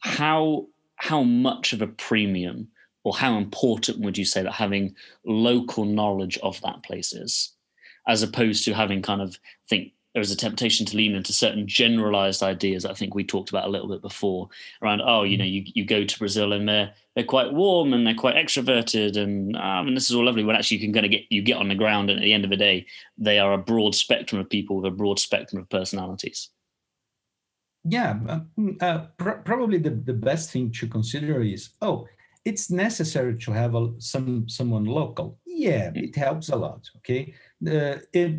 how 0.00 0.66
how 0.96 1.22
much 1.22 1.72
of 1.72 1.82
a 1.82 1.86
premium 1.86 2.68
or 3.04 3.16
how 3.16 3.36
important 3.36 3.98
would 4.00 4.16
you 4.16 4.24
say 4.24 4.42
that 4.42 4.52
having 4.52 4.94
local 5.26 5.84
knowledge 5.84 6.38
of 6.38 6.60
that 6.60 6.82
place 6.84 7.12
is, 7.12 7.54
as 8.06 8.22
opposed 8.22 8.64
to 8.64 8.72
having 8.72 9.02
kind 9.02 9.20
of 9.20 9.36
think 9.68 9.92
there 10.14 10.20
is 10.20 10.30
a 10.30 10.36
temptation 10.36 10.84
to 10.86 10.96
lean 10.96 11.14
into 11.14 11.32
certain 11.32 11.66
generalized 11.66 12.42
ideas 12.42 12.84
I 12.84 12.94
think 12.94 13.14
we 13.14 13.24
talked 13.24 13.50
about 13.50 13.66
a 13.66 13.70
little 13.70 13.88
bit 13.88 14.02
before 14.02 14.48
around 14.82 15.02
oh 15.02 15.22
you 15.22 15.36
know 15.36 15.44
you, 15.44 15.64
you 15.66 15.84
go 15.84 16.04
to 16.04 16.18
Brazil 16.18 16.52
and 16.52 16.68
they're 16.68 16.92
they're 17.14 17.24
quite 17.24 17.52
warm 17.52 17.92
and 17.92 18.06
they're 18.06 18.14
quite 18.14 18.36
extroverted 18.36 19.16
and 19.16 19.56
um, 19.56 19.88
and 19.88 19.96
this 19.96 20.10
is 20.10 20.16
all 20.16 20.24
lovely 20.24 20.44
when 20.44 20.56
actually 20.56 20.78
you 20.78 20.86
can 20.86 20.92
kind 20.92 21.06
of 21.06 21.12
get 21.12 21.22
you 21.30 21.42
get 21.42 21.56
on 21.56 21.68
the 21.68 21.74
ground 21.74 22.10
and 22.10 22.18
at 22.18 22.22
the 22.22 22.32
end 22.32 22.44
of 22.44 22.50
the 22.50 22.56
day 22.56 22.86
they 23.18 23.38
are 23.38 23.52
a 23.52 23.58
broad 23.58 23.94
spectrum 23.94 24.40
of 24.40 24.48
people 24.48 24.76
with 24.76 24.92
a 24.92 24.96
broad 24.96 25.18
spectrum 25.18 25.60
of 25.60 25.68
personalities. 25.68 26.50
Yeah 27.84 28.18
uh, 28.28 28.40
mm, 28.58 28.80
uh, 28.82 29.06
pr- 29.16 29.42
probably 29.44 29.78
the, 29.78 29.90
the 29.90 30.14
best 30.14 30.50
thing 30.52 30.70
to 30.72 30.86
consider 30.86 31.42
is 31.42 31.70
oh 31.80 32.06
it's 32.44 32.70
necessary 32.70 33.38
to 33.38 33.52
have 33.52 33.76
a, 33.76 33.92
some 33.98 34.48
someone 34.48 34.84
local. 34.84 35.38
Yeah 35.46 35.90
mm. 35.90 36.08
it 36.08 36.16
helps 36.16 36.50
a 36.50 36.56
lot 36.56 36.88
okay 36.98 37.34
uh, 37.66 37.98
it, 38.12 38.38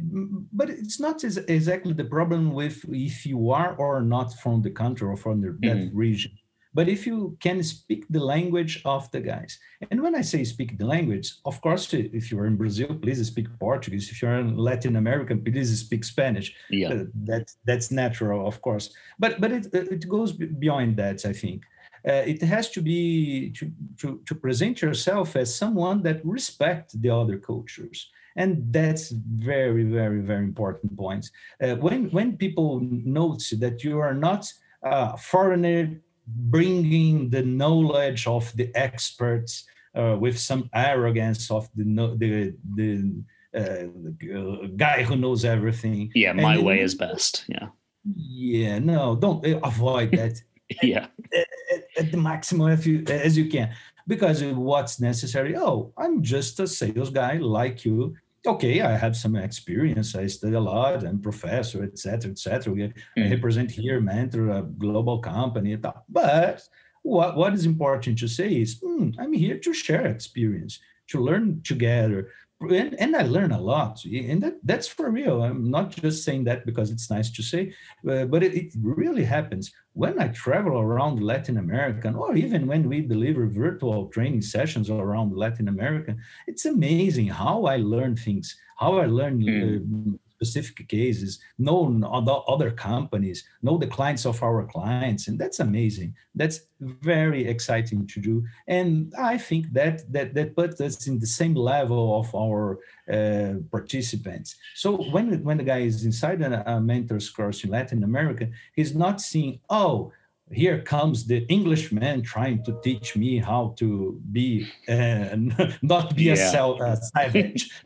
but 0.55 0.69
it's 0.69 0.99
not 0.99 1.23
as, 1.23 1.37
exactly 1.37 1.93
the 1.93 2.05
problem 2.05 2.51
with 2.51 2.83
if 2.89 3.25
you 3.25 3.51
are 3.51 3.75
or 3.75 4.01
not 4.01 4.33
from 4.33 4.61
the 4.61 4.69
country 4.69 5.07
or 5.07 5.15
from 5.15 5.41
the, 5.41 5.49
mm-hmm. 5.49 5.67
that 5.67 5.91
region. 5.93 6.31
But 6.75 6.89
if 6.89 7.05
you 7.05 7.37
can 7.39 7.61
speak 7.61 8.05
the 8.09 8.23
language 8.23 8.81
of 8.83 9.09
the 9.11 9.21
guys. 9.21 9.59
And 9.91 10.01
when 10.01 10.15
i 10.15 10.21
say 10.21 10.43
speak 10.43 10.77
the 10.77 10.85
language 10.85 11.31
of 11.45 11.61
course 11.61 11.93
if 11.93 12.31
you're 12.31 12.47
in 12.47 12.57
brazil 12.57 12.95
please 12.95 13.25
speak 13.27 13.47
portuguese. 13.59 14.09
If 14.09 14.21
you're 14.21 14.39
in 14.39 14.57
latin 14.57 14.95
america 14.95 15.35
please 15.35 15.79
speak 15.79 16.03
spanish. 16.03 16.55
Yeah. 16.69 16.89
Uh, 16.89 17.03
that 17.25 17.51
that's 17.65 17.91
natural 17.91 18.47
of 18.47 18.61
course. 18.61 18.93
But 19.19 19.39
but 19.39 19.51
it, 19.51 19.67
it 19.73 20.07
goes 20.09 20.31
beyond 20.31 20.97
that 20.97 21.25
i 21.25 21.33
think. 21.33 21.63
Uh, 22.05 22.23
it 22.33 22.41
has 22.41 22.69
to 22.69 22.81
be 22.81 23.49
to, 23.51 23.71
to, 23.97 24.21
to 24.25 24.35
present 24.35 24.81
yourself 24.81 25.37
as 25.37 25.55
someone 25.55 26.03
that 26.03 26.19
respect 26.25 27.01
the 27.01 27.09
other 27.09 27.37
cultures 27.37 28.09
and 28.35 28.71
that's 28.71 29.09
very 29.09 29.83
very 29.83 30.21
very 30.21 30.43
important 30.43 30.95
point 30.97 31.29
uh, 31.61 31.75
when 31.75 32.09
when 32.11 32.37
people 32.37 32.79
note 32.81 33.43
that 33.59 33.83
you 33.83 33.99
are 33.99 34.13
not 34.13 34.51
a 34.83 35.17
foreigner 35.17 36.01
bringing 36.27 37.29
the 37.29 37.43
knowledge 37.43 38.27
of 38.27 38.55
the 38.55 38.73
experts 38.75 39.65
uh, 39.95 40.17
with 40.19 40.39
some 40.39 40.69
arrogance 40.73 41.51
of 41.51 41.69
the 41.75 41.83
the 42.17 42.55
the, 42.75 43.23
uh, 43.55 43.87
the 44.19 44.73
guy 44.75 45.03
who 45.03 45.15
knows 45.15 45.45
everything. 45.45 46.11
Yeah 46.15 46.33
my 46.33 46.55
and 46.55 46.65
way 46.65 46.79
is 46.79 46.95
best. 46.95 47.45
Yeah. 47.47 47.67
Yeah 48.05 48.79
no 48.79 49.15
don't 49.15 49.45
uh, 49.45 49.59
avoid 49.63 50.11
that. 50.17 50.41
Yeah. 50.81 51.07
At, 51.33 51.47
at, 51.73 51.83
at, 51.97 52.11
the 52.11 52.17
maximum 52.17 52.71
if 52.71 52.85
you 52.85 53.03
as 53.07 53.37
you 53.37 53.49
can. 53.49 53.73
Because 54.05 54.43
what's 54.43 54.99
necessary 54.99 55.55
oh 55.55 55.93
i'm 55.97 56.21
just 56.21 56.59
a 56.59 56.67
sales 56.67 57.09
guy 57.09 57.37
like 57.37 57.85
you 57.85 58.13
okay, 58.45 58.81
I 58.81 58.95
have 58.97 59.15
some 59.15 59.35
experience. 59.35 60.15
I 60.15 60.27
study 60.27 60.55
a 60.55 60.59
lot. 60.59 61.03
I'm 61.03 61.19
professor, 61.19 61.83
etc., 61.83 62.31
etc. 62.31 62.73
We 62.73 62.93
mm. 63.17 63.31
represent 63.31 63.71
here, 63.71 63.99
mentor 63.99 64.49
a 64.49 64.61
global 64.63 65.19
company, 65.19 65.75
but 66.09 66.67
what, 67.03 67.35
what 67.35 67.53
is 67.53 67.65
important 67.65 68.17
to 68.19 68.27
say 68.27 68.61
is, 68.61 68.79
mm, 68.79 69.13
I'm 69.19 69.33
here 69.33 69.59
to 69.59 69.73
share 69.73 70.07
experience, 70.07 70.79
to 71.09 71.19
learn 71.19 71.61
together, 71.63 72.29
and, 72.71 72.93
and 72.99 73.15
I 73.15 73.23
learn 73.23 73.51
a 73.51 73.59
lot, 73.59 74.03
and 74.05 74.41
that, 74.43 74.55
that's 74.63 74.87
for 74.87 75.09
real. 75.09 75.43
I'm 75.43 75.69
not 75.69 75.91
just 75.91 76.23
saying 76.23 76.43
that 76.45 76.65
because 76.65 76.91
it's 76.91 77.09
nice 77.09 77.29
to 77.31 77.43
say, 77.43 77.73
uh, 78.09 78.25
but 78.25 78.43
it, 78.43 78.53
it, 78.53 78.73
really 78.81 79.23
happens 79.23 79.71
when 79.93 80.19
I 80.19 80.27
travel 80.29 80.79
around 80.79 81.23
Latin 81.23 81.57
America, 81.57 82.13
or 82.13 82.35
even 82.35 82.67
when 82.67 82.89
we 82.89 83.01
deliver 83.01 83.47
virtual 83.47 84.07
training 84.07 84.41
sessions 84.41 84.89
around 84.89 85.35
Latin 85.35 85.67
America. 85.67 86.15
It's 86.47 86.65
amazing 86.65 87.27
how 87.27 87.65
I 87.65 87.77
learn 87.77 88.15
things, 88.15 88.57
how 88.77 88.97
I 88.97 89.05
learn 89.05 89.39
mm. 89.41 90.19
Uh, 90.43 90.53
specific 90.53 90.87
cases, 90.87 91.39
know 91.57 92.43
other 92.47 92.71
companies, 92.71 93.43
know 93.61 93.77
the 93.77 93.87
clients 93.87 94.25
of 94.25 94.41
our 94.43 94.65
clients, 94.65 95.27
and 95.27 95.39
that's 95.39 95.59
amazing. 95.59 96.15
That's 96.35 96.61
very 96.79 97.47
exciting 97.47 98.07
to 98.07 98.19
do, 98.19 98.43
and 98.67 99.13
I 99.17 99.37
think 99.37 99.73
that 99.73 100.11
that 100.11 100.33
that 100.33 100.55
puts 100.55 100.81
us 100.81 101.07
in 101.07 101.19
the 101.19 101.27
same 101.27 101.55
level 101.55 102.19
of 102.19 102.33
our 102.35 102.79
uh, 103.11 103.55
participants. 103.71 104.55
So 104.75 104.97
when 105.11 105.43
when 105.43 105.57
the 105.57 105.63
guy 105.63 105.79
is 105.79 106.05
inside 106.05 106.41
a, 106.41 106.75
a 106.75 106.81
mentor's 106.81 107.29
course 107.29 107.63
in 107.63 107.71
Latin 107.71 108.03
America, 108.03 108.49
he's 108.75 108.95
not 108.95 109.21
seeing 109.21 109.59
oh 109.69 110.11
here 110.51 110.81
comes 110.81 111.25
the 111.25 111.45
Englishman 111.47 112.21
trying 112.21 112.63
to 112.63 112.79
teach 112.83 113.15
me 113.15 113.39
how 113.39 113.73
to 113.77 114.21
be 114.31 114.67
uh, 114.87 115.35
not 115.81 116.15
be 116.15 116.23
yeah. 116.23 116.33
a, 116.33 116.37
self, 116.37 116.81
a 116.81 116.97
savage. 116.97 117.69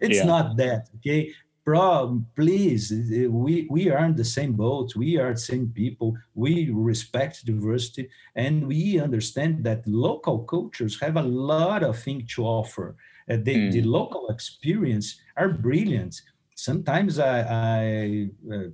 it's 0.00 0.18
yeah. 0.18 0.24
not 0.24 0.56
that. 0.56 0.88
Okay, 0.96 1.32
problem 1.64 2.26
please 2.36 2.92
we 3.28 3.66
we 3.70 3.90
are 3.90 4.04
in 4.06 4.16
the 4.16 4.24
same 4.24 4.52
boat. 4.52 4.96
We 4.96 5.18
are 5.18 5.32
the 5.34 5.40
same 5.52 5.68
people. 5.68 6.16
We 6.34 6.70
respect 6.72 7.44
diversity 7.44 8.08
and 8.34 8.66
we 8.66 8.98
understand 8.98 9.64
that 9.64 9.86
local 9.86 10.40
cultures 10.40 11.00
have 11.00 11.16
a 11.16 11.22
lot 11.22 11.82
of 11.82 11.98
things 11.98 12.34
to 12.34 12.44
offer. 12.44 12.96
Uh, 13.30 13.36
the, 13.36 13.54
mm. 13.54 13.72
the 13.72 13.82
local 13.82 14.28
experience 14.30 15.20
are 15.36 15.50
brilliant 15.50 16.20
sometimes 16.68 17.18
I, 17.18 17.36
I 17.40 18.28
uh, 18.54 18.68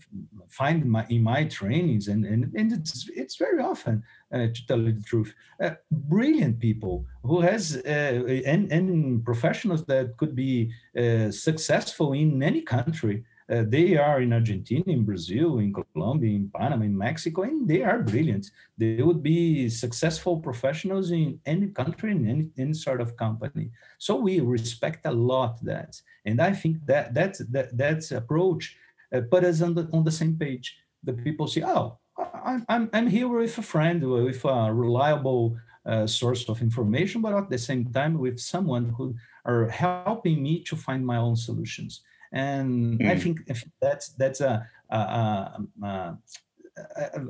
find 0.48 0.84
my, 0.84 1.06
in 1.08 1.22
my 1.22 1.44
trainings, 1.44 2.08
and, 2.08 2.24
and, 2.24 2.52
and 2.54 2.72
it's, 2.72 3.08
it's 3.14 3.36
very 3.36 3.62
often, 3.62 4.02
uh, 4.34 4.46
to 4.54 4.66
tell 4.66 4.80
you 4.80 4.92
the 4.92 5.02
truth, 5.02 5.32
uh, 5.62 5.70
brilliant 5.90 6.58
people 6.58 7.06
who 7.22 7.40
has, 7.40 7.76
uh, 7.86 8.42
and, 8.52 8.72
and 8.72 9.24
professionals 9.24 9.84
that 9.86 10.16
could 10.16 10.34
be 10.34 10.72
uh, 10.98 11.30
successful 11.30 12.12
in 12.12 12.42
any 12.42 12.62
country 12.62 13.24
uh, 13.48 13.62
they 13.66 13.96
are 13.96 14.20
in 14.20 14.32
Argentina, 14.32 14.84
in 14.86 15.04
Brazil, 15.04 15.58
in 15.58 15.72
Colombia, 15.72 16.34
in 16.34 16.50
Panama, 16.52 16.84
in 16.84 16.96
Mexico, 16.96 17.42
and 17.42 17.68
they 17.68 17.82
are 17.82 18.00
brilliant. 18.00 18.50
They 18.76 19.02
would 19.02 19.22
be 19.22 19.68
successful 19.68 20.38
professionals 20.40 21.12
in 21.12 21.38
any 21.46 21.68
country, 21.68 22.10
in 22.10 22.28
any, 22.28 22.48
any 22.58 22.74
sort 22.74 23.00
of 23.00 23.16
company. 23.16 23.70
So 23.98 24.16
we 24.16 24.40
respect 24.40 25.06
a 25.06 25.12
lot 25.12 25.64
that, 25.64 26.00
and 26.24 26.40
I 26.40 26.52
think 26.52 26.84
that 26.86 27.14
that 27.14 27.38
that 27.52 27.76
that 27.78 28.10
approach 28.10 28.76
uh, 29.14 29.20
put 29.30 29.44
us 29.44 29.62
on 29.62 29.74
the 29.74 29.88
on 29.92 30.02
the 30.02 30.10
same 30.10 30.36
page. 30.36 30.76
The 31.04 31.12
people 31.12 31.46
say, 31.46 31.62
"Oh, 31.64 31.98
I'm 32.18 32.66
I'm, 32.68 32.90
I'm 32.92 33.06
here 33.06 33.28
with 33.28 33.56
a 33.58 33.62
friend, 33.62 34.02
with 34.02 34.44
a 34.44 34.72
reliable." 34.72 35.56
Uh, 35.86 36.04
source 36.04 36.48
of 36.48 36.60
information, 36.62 37.22
but 37.22 37.32
at 37.32 37.48
the 37.48 37.56
same 37.56 37.84
time 37.92 38.18
with 38.18 38.40
someone 38.40 38.92
who 38.98 39.14
are 39.44 39.68
helping 39.68 40.42
me 40.42 40.60
to 40.60 40.74
find 40.74 41.06
my 41.06 41.16
own 41.16 41.36
solutions 41.36 42.02
and 42.32 43.00
mm. 43.00 43.10
I 43.10 43.18
think 43.18 43.40
that's 43.80 44.08
that's 44.10 44.40
a 44.40 44.68
a, 44.90 45.60
a, 45.82 46.18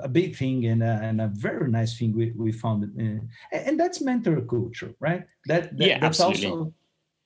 a 0.02 0.08
big 0.08 0.36
thing 0.36 0.66
and 0.66 0.82
a, 0.82 1.00
and 1.02 1.20
a, 1.20 1.28
very 1.28 1.70
nice 1.70 1.98
thing 1.98 2.14
we, 2.16 2.32
we 2.36 2.52
found, 2.52 2.82
and, 2.98 3.28
and 3.52 3.78
that's 3.78 4.00
mentor 4.00 4.40
culture, 4.40 4.94
right? 5.00 5.24
That, 5.46 5.76
that 5.78 5.86
yeah, 5.86 5.98
that's 5.98 6.20
absolutely. 6.20 6.46
also 6.48 6.74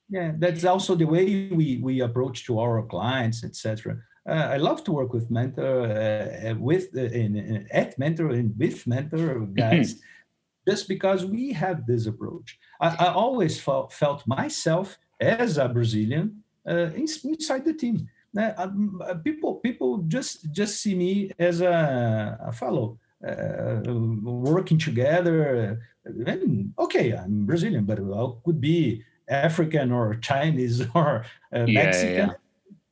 yeah, 0.09 0.33
that's 0.37 0.65
also 0.65 0.95
the 0.95 1.05
way 1.05 1.49
we 1.51 1.79
we 1.81 2.01
approach 2.01 2.45
to 2.45 2.59
our 2.59 2.83
clients, 2.83 3.43
etc. 3.45 3.97
Uh, 4.27 4.49
I 4.51 4.57
love 4.57 4.83
to 4.83 4.91
work 4.91 5.13
with 5.13 5.31
mentor, 5.31 5.85
uh, 5.85 6.53
with 6.59 6.89
uh, 6.95 7.01
in, 7.01 7.37
in, 7.37 7.67
at 7.71 7.97
mentor 7.97 8.29
and 8.31 8.53
with 8.57 8.85
mentor 8.85 9.39
guys, 9.47 10.01
just 10.67 10.87
because 10.87 11.25
we 11.25 11.53
have 11.53 11.87
this 11.87 12.05
approach. 12.05 12.59
I, 12.79 13.07
I 13.07 13.13
always 13.13 13.59
felt, 13.59 13.93
felt 13.93 14.27
myself 14.27 14.99
as 15.19 15.57
a 15.57 15.69
Brazilian 15.69 16.25
uh, 16.27 16.40
inside 16.65 17.65
the 17.65 17.73
team. 17.73 18.07
Uh, 18.37 19.15
people 19.23 19.55
people 19.55 19.97
just 20.07 20.51
just 20.51 20.81
see 20.81 20.95
me 20.95 21.31
as 21.37 21.59
a, 21.61 22.37
a 22.45 22.51
fellow 22.51 22.97
uh, 23.27 23.81
working 24.23 24.77
together. 24.79 25.79
And 26.05 26.73
okay, 26.79 27.11
I'm 27.11 27.45
Brazilian, 27.45 27.85
but 27.85 27.99
I 27.99 28.27
could 28.45 28.61
be 28.61 29.03
African 29.27 29.91
or 29.91 30.15
Chinese 30.15 30.81
or 30.95 31.25
uh, 31.53 31.67
Mexican. 31.67 32.15
Yeah, 32.15 32.25
yeah. 32.27 32.33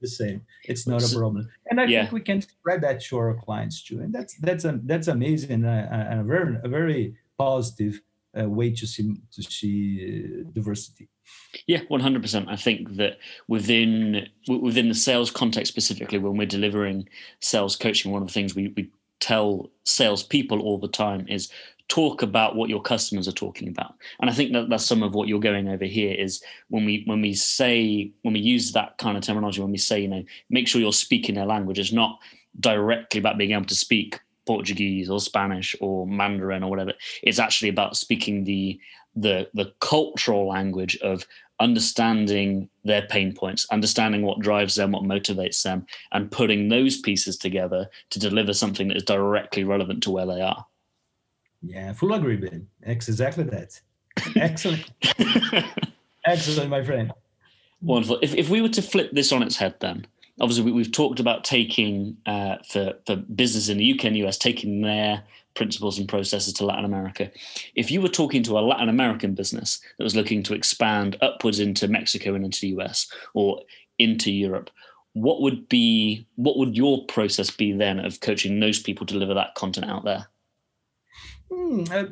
The 0.01 0.07
same. 0.07 0.41
It's 0.63 0.87
not 0.87 1.03
a 1.03 1.09
problem. 1.17 1.49
And 1.69 1.79
I 1.81 1.85
Yeah. 1.85 2.01
think 2.01 2.13
we 2.13 2.21
can 2.21 2.41
spread 2.41 2.81
that 2.81 3.01
to 3.05 3.17
our 3.17 3.33
clients 3.35 3.81
too. 3.83 3.99
And 3.99 4.13
that's 4.13 4.35
that's 4.37 4.63
a, 4.65 4.79
that's 4.83 5.07
amazing 5.09 5.51
and 5.51 5.65
a, 5.65 6.19
a 6.19 6.23
very 6.23 6.55
a 6.63 6.69
very 6.69 7.15
positive 7.37 8.01
uh, 8.37 8.49
way 8.49 8.71
to 8.71 8.87
see 8.87 9.15
to 9.33 9.43
see 9.43 10.43
uh, 10.45 10.51
diversity. 10.53 11.07
Yeah, 11.67 11.81
one 11.87 12.01
hundred 12.01 12.21
percent. 12.21 12.47
I 12.49 12.55
think 12.55 12.95
that 12.95 13.17
within 13.47 14.27
within 14.47 14.89
the 14.89 14.95
sales 14.95 15.31
context 15.31 15.71
specifically, 15.71 16.19
when 16.19 16.37
we're 16.37 16.47
delivering 16.47 17.07
sales 17.41 17.75
coaching, 17.75 18.11
one 18.11 18.21
of 18.21 18.27
the 18.27 18.33
things 18.33 18.55
we 18.55 18.73
we 18.75 18.91
tell 19.19 19.69
salespeople 19.83 20.61
all 20.61 20.77
the 20.77 20.87
time 20.87 21.27
is 21.27 21.51
talk 21.89 22.21
about 22.21 22.55
what 22.55 22.69
your 22.69 22.81
customers 22.81 23.27
are 23.27 23.33
talking 23.33 23.67
about. 23.67 23.95
And 24.21 24.29
I 24.29 24.33
think 24.33 24.53
that 24.53 24.69
that's 24.69 24.85
some 24.85 25.03
of 25.03 25.13
what 25.15 25.27
you're 25.27 25.39
going 25.39 25.67
over 25.67 25.85
here 25.85 26.13
is 26.13 26.41
when 26.69 26.85
we 26.85 27.03
when 27.05 27.21
we 27.21 27.33
say 27.33 28.11
when 28.21 28.33
we 28.33 28.39
use 28.39 28.71
that 28.73 28.97
kind 28.97 29.17
of 29.17 29.23
terminology, 29.23 29.61
when 29.61 29.71
we 29.71 29.77
say, 29.77 29.99
you 29.99 30.07
know, 30.07 30.23
make 30.49 30.67
sure 30.67 30.79
you're 30.79 30.93
speaking 30.93 31.35
their 31.35 31.45
language, 31.45 31.79
it's 31.79 31.91
not 31.91 32.19
directly 32.59 33.19
about 33.19 33.37
being 33.37 33.51
able 33.51 33.65
to 33.65 33.75
speak 33.75 34.19
Portuguese 34.49 35.11
or 35.11 35.19
Spanish 35.19 35.75
or 35.79 36.07
Mandarin 36.07 36.63
or 36.63 36.71
whatever. 36.71 36.93
It's 37.21 37.37
actually 37.37 37.69
about 37.69 37.95
speaking 37.95 38.45
the 38.45 38.79
the 39.15 39.47
the 39.53 39.71
cultural 39.79 40.47
language 40.47 40.97
of 41.03 41.23
understanding 41.59 42.67
their 42.83 43.03
pain 43.03 43.31
points, 43.35 43.67
understanding 43.71 44.23
what 44.23 44.39
drives 44.39 44.73
them, 44.73 44.91
what 44.91 45.03
motivates 45.03 45.61
them, 45.61 45.85
and 46.13 46.31
putting 46.31 46.67
those 46.67 46.97
pieces 46.97 47.37
together 47.37 47.87
to 48.09 48.17
deliver 48.17 48.53
something 48.53 48.87
that 48.87 48.97
is 48.97 49.03
directly 49.03 49.63
relevant 49.63 50.01
to 50.01 50.09
where 50.09 50.25
they 50.25 50.41
are. 50.41 50.65
Yeah, 51.61 51.93
full 51.93 52.13
agree, 52.13 52.37
Ben. 52.37 52.67
Exactly 52.81 53.43
that. 53.43 53.79
Excellent, 54.35 54.89
excellent, 56.25 56.69
my 56.71 56.83
friend. 56.83 57.13
Wonderful. 57.81 58.17
If, 58.23 58.33
if 58.33 58.49
we 58.49 58.61
were 58.61 58.75
to 58.79 58.81
flip 58.81 59.11
this 59.11 59.31
on 59.31 59.43
its 59.43 59.57
head, 59.57 59.75
then 59.79 60.07
obviously 60.39 60.63
we, 60.63 60.71
we've 60.71 60.91
talked 60.91 61.19
about 61.19 61.43
taking 61.43 62.17
uh, 62.25 62.57
for 62.67 62.93
for 63.05 63.15
business 63.15 63.69
in 63.69 63.77
the 63.77 63.93
UK 63.93 64.05
and 64.05 64.17
US, 64.17 64.37
taking 64.37 64.81
their 64.81 65.23
principles 65.55 65.99
and 65.99 66.07
processes 66.07 66.53
to 66.53 66.65
Latin 66.65 66.85
America. 66.85 67.31
If 67.75 67.91
you 67.91 68.01
were 68.01 68.07
talking 68.09 68.43
to 68.43 68.57
a 68.57 68.61
Latin 68.61 68.89
American 68.89 69.33
business 69.33 69.81
that 69.97 70.03
was 70.03 70.15
looking 70.15 70.43
to 70.43 70.53
expand 70.53 71.17
upwards 71.21 71.59
into 71.59 71.87
Mexico 71.87 72.35
and 72.35 72.45
into 72.45 72.61
the 72.61 72.69
US 72.79 73.11
or 73.33 73.61
into 73.97 74.31
Europe, 74.31 74.69
what 75.13 75.41
would 75.41 75.67
be 75.69 76.25
what 76.35 76.57
would 76.57 76.77
your 76.77 77.05
process 77.05 77.49
be 77.49 77.71
then 77.73 77.99
of 77.99 78.19
coaching 78.21 78.59
those 78.59 78.79
people 78.79 79.05
to 79.05 79.13
deliver 79.13 79.33
that 79.33 79.55
content 79.55 79.89
out 79.89 80.05
there? 80.05 80.27
Hmm, 81.51 81.83
uh, 81.91 82.05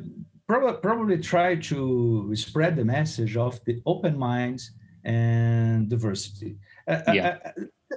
prob- 0.46 0.82
probably 0.82 1.18
try 1.18 1.54
to 1.56 2.32
spread 2.34 2.76
the 2.76 2.84
message 2.84 3.36
of 3.36 3.64
the 3.64 3.80
open 3.86 4.18
minds 4.18 4.72
and 5.04 5.88
diversity. 5.88 6.56
Uh, 6.86 7.00
uh, 7.06 7.12
Yeah. 7.12 7.38
uh, 7.44 7.50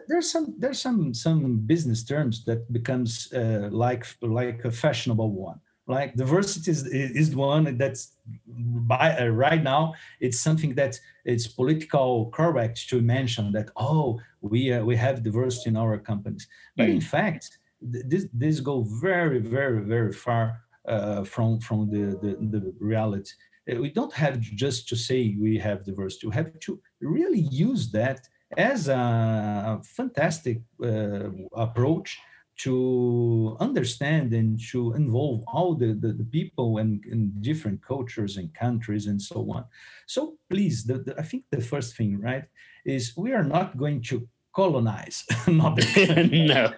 there's 0.07 0.31
some 0.31 0.55
there's 0.57 0.81
some 0.81 1.13
some 1.13 1.57
business 1.65 2.03
terms 2.03 2.45
that 2.45 2.71
becomes 2.71 3.31
uh, 3.33 3.69
like 3.71 4.05
like 4.21 4.63
a 4.65 4.71
fashionable 4.71 5.31
one. 5.31 5.59
Like 5.87 6.15
diversity 6.15 6.71
is, 6.71 6.85
is 6.85 7.31
the 7.31 7.37
one 7.37 7.77
that's 7.77 8.15
by 8.45 9.17
uh, 9.17 9.27
right 9.27 9.61
now 9.61 9.93
it's 10.19 10.39
something 10.39 10.75
that 10.75 10.99
it's 11.25 11.47
political 11.47 12.29
correct 12.31 12.87
to 12.89 13.01
mention 13.01 13.51
that 13.51 13.69
oh 13.75 14.19
we 14.41 14.71
uh, 14.73 14.83
we 14.83 14.95
have 14.95 15.23
diversity 15.23 15.69
in 15.71 15.77
our 15.77 15.97
companies, 15.97 16.47
but 16.77 16.87
in 16.89 17.01
fact 17.01 17.57
th- 17.91 18.05
this 18.07 18.27
this 18.33 18.59
go 18.59 18.85
very 19.01 19.39
very 19.39 19.81
very 19.81 20.13
far 20.13 20.61
uh, 20.87 21.23
from 21.23 21.59
from 21.59 21.89
the, 21.89 22.17
the, 22.21 22.31
the 22.53 22.73
reality. 22.79 23.31
Uh, 23.69 23.79
We 23.81 23.89
don't 23.91 24.13
have 24.13 24.39
just 24.39 24.87
to 24.89 24.95
say 24.95 25.35
we 25.39 25.57
have 25.59 25.85
diversity. 25.85 26.27
We 26.27 26.35
have 26.35 26.59
to 26.67 26.79
really 27.01 27.45
use 27.67 27.91
that 27.91 28.19
as 28.57 28.87
a 28.87 29.79
fantastic 29.83 30.61
uh, 30.83 31.29
approach 31.53 32.17
to 32.57 33.57
understand 33.59 34.33
and 34.33 34.59
to 34.71 34.93
involve 34.93 35.43
all 35.47 35.73
the, 35.73 35.93
the, 35.93 36.13
the 36.13 36.23
people 36.25 36.77
and, 36.77 37.03
and 37.05 37.41
different 37.41 37.81
cultures 37.83 38.37
and 38.37 38.53
countries 38.53 39.07
and 39.07 39.19
so 39.19 39.49
on. 39.51 39.65
So 40.05 40.37
please, 40.49 40.83
the, 40.83 40.99
the, 40.99 41.15
I 41.17 41.23
think 41.23 41.45
the 41.49 41.61
first 41.61 41.97
thing, 41.97 42.19
right, 42.19 42.43
is 42.85 43.13
we 43.17 43.33
are 43.33 43.43
not 43.43 43.77
going 43.77 44.01
to 44.03 44.27
colonize 44.53 45.23
another 45.47 45.81
no. 46.27 46.73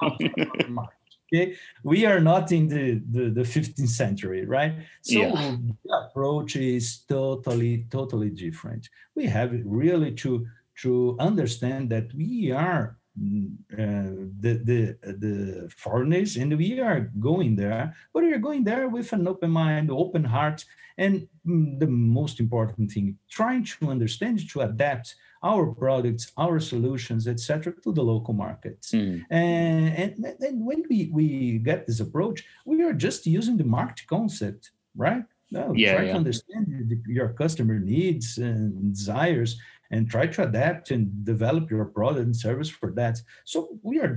okay 1.33 1.55
we 1.83 2.05
are 2.05 2.19
not 2.19 2.51
in 2.51 2.67
the, 2.67 3.01
the, 3.11 3.29
the 3.31 3.41
15th 3.41 3.89
century 3.89 4.45
right 4.45 4.75
so 5.01 5.19
Yeah. 5.19 5.55
the 5.83 6.07
approach 6.09 6.55
is 6.55 6.99
totally 7.09 7.87
totally 7.89 8.29
different 8.29 8.87
we 9.15 9.25
have 9.25 9.51
really 9.65 10.11
to 10.23 10.45
to 10.81 11.15
understand 11.19 11.89
that 11.89 12.13
we 12.13 12.51
are 12.51 12.97
mm, 13.19 13.51
uh, 13.73 14.25
the 14.39 14.53
the 14.69 14.97
the 15.23 15.69
foreigners 15.77 16.35
and 16.37 16.57
we 16.57 16.79
are 16.79 17.11
going 17.19 17.55
there 17.55 17.93
but 18.13 18.23
we 18.23 18.33
are 18.33 18.39
going 18.47 18.63
there 18.63 18.89
with 18.89 19.13
an 19.13 19.27
open 19.27 19.51
mind 19.51 19.91
open 19.91 20.23
heart 20.23 20.65
and 20.97 21.27
mm, 21.45 21.79
the 21.79 21.87
most 21.87 22.39
important 22.39 22.91
thing 22.91 23.17
trying 23.29 23.63
to 23.63 23.89
understand 23.89 24.35
to 24.49 24.61
adapt 24.61 25.15
our 25.43 25.67
products 25.67 26.31
our 26.37 26.59
solutions 26.59 27.27
etc 27.27 27.73
to 27.83 27.91
the 27.91 28.01
local 28.13 28.33
markets 28.33 28.91
Mm, 28.93 29.25
and, 29.29 29.85
and 30.01 30.35
then 30.39 30.65
when 30.65 30.83
we, 30.89 31.09
we 31.11 31.57
get 31.59 31.85
this 31.85 31.99
approach, 31.99 32.45
we 32.65 32.81
are 32.83 32.93
just 32.93 33.25
using 33.25 33.57
the 33.57 33.63
market 33.63 34.05
concept, 34.07 34.71
right? 34.95 35.23
No, 35.51 35.73
Yeah, 35.75 35.93
try 35.93 36.03
yeah. 36.05 36.11
to 36.13 36.17
understand 36.17 36.65
the- 36.89 37.01
your 37.17 37.29
customer 37.29 37.77
needs 37.79 38.37
and 38.37 38.93
desires 38.93 39.59
and 39.93 40.09
try 40.09 40.25
to 40.35 40.41
adapt 40.49 40.91
and 40.91 41.01
develop 41.33 41.69
your 41.71 41.85
product 41.85 42.25
and 42.25 42.35
service 42.35 42.69
for 42.69 42.91
that. 42.99 43.15
So 43.45 43.57
we 43.89 43.99
are 43.99 44.13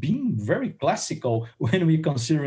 being 0.00 0.26
very 0.52 0.70
classical 0.82 1.46
when 1.58 1.86
we 1.86 1.96
consider 1.98 2.44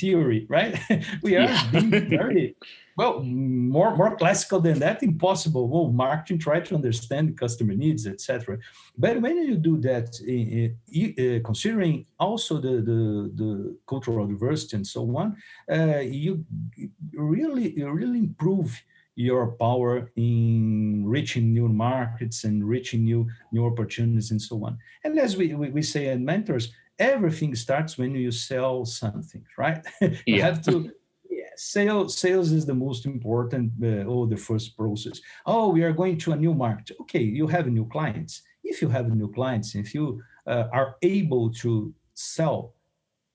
theory, 0.00 0.46
right? 0.48 0.74
we 1.22 1.36
are 1.36 1.48
Yeah. 1.48 1.70
being 1.70 1.90
very 2.20 2.56
well 2.96 3.14
more 3.22 3.96
more 3.96 4.16
classical 4.16 4.60
than 4.60 4.78
that 4.78 5.02
impossible 5.02 5.64
well 5.68 5.88
marketing 6.06 6.38
try 6.38 6.60
to 6.60 6.74
understand 6.74 7.36
customer 7.44 7.74
needs 7.74 8.06
etc 8.06 8.56
but 8.96 9.20
when 9.20 9.36
you 9.48 9.56
do 9.56 9.74
that 9.80 10.08
in- 10.20 10.76
uh, 11.22 11.40
considering 11.44 12.06
also 12.26 12.52
the, 12.66 12.74
the 12.90 13.00
the 13.40 13.50
cultural 13.92 14.26
diversity 14.34 14.76
and 14.76 14.86
so 14.86 15.00
on 15.16 15.28
uh, 15.76 15.98
you 16.24 16.32
you 16.76 16.88
really 17.34 17.66
you 17.78 17.90
really 17.90 18.20
improve 18.28 18.70
your 19.16 19.52
power 19.52 20.10
in 20.16 21.04
reaching 21.06 21.52
new 21.52 21.68
markets 21.68 22.44
and 22.44 22.66
reaching 22.66 23.04
new 23.04 23.28
new 23.52 23.66
opportunities 23.66 24.30
and 24.30 24.42
so 24.42 24.64
on. 24.64 24.78
And 25.04 25.18
as 25.18 25.36
we 25.36 25.54
we, 25.54 25.70
we 25.70 25.82
say 25.82 26.08
in 26.08 26.24
mentors 26.24 26.72
everything 26.98 27.54
starts 27.54 27.98
when 27.98 28.14
you 28.14 28.30
sell 28.30 28.84
something 28.84 29.44
right? 29.58 29.84
You 30.26 30.42
have 30.42 30.62
to 30.62 30.90
yeah, 31.30 31.54
sales 31.56 32.16
sales 32.18 32.50
is 32.52 32.66
the 32.66 32.74
most 32.74 33.06
important 33.06 33.72
uh, 33.82 34.04
or 34.04 34.26
the 34.26 34.36
first 34.36 34.76
process. 34.76 35.20
Oh 35.46 35.68
we 35.68 35.82
are 35.82 35.92
going 35.92 36.18
to 36.18 36.32
a 36.32 36.36
new 36.36 36.54
market. 36.54 36.96
Okay 37.02 37.22
you 37.22 37.46
have 37.46 37.66
new 37.68 37.86
clients. 37.86 38.42
If 38.64 38.82
you 38.82 38.88
have 38.88 39.14
new 39.14 39.30
clients 39.32 39.74
if 39.74 39.94
you 39.94 40.22
uh, 40.46 40.64
are 40.72 40.96
able 41.02 41.52
to 41.62 41.94
sell 42.14 42.74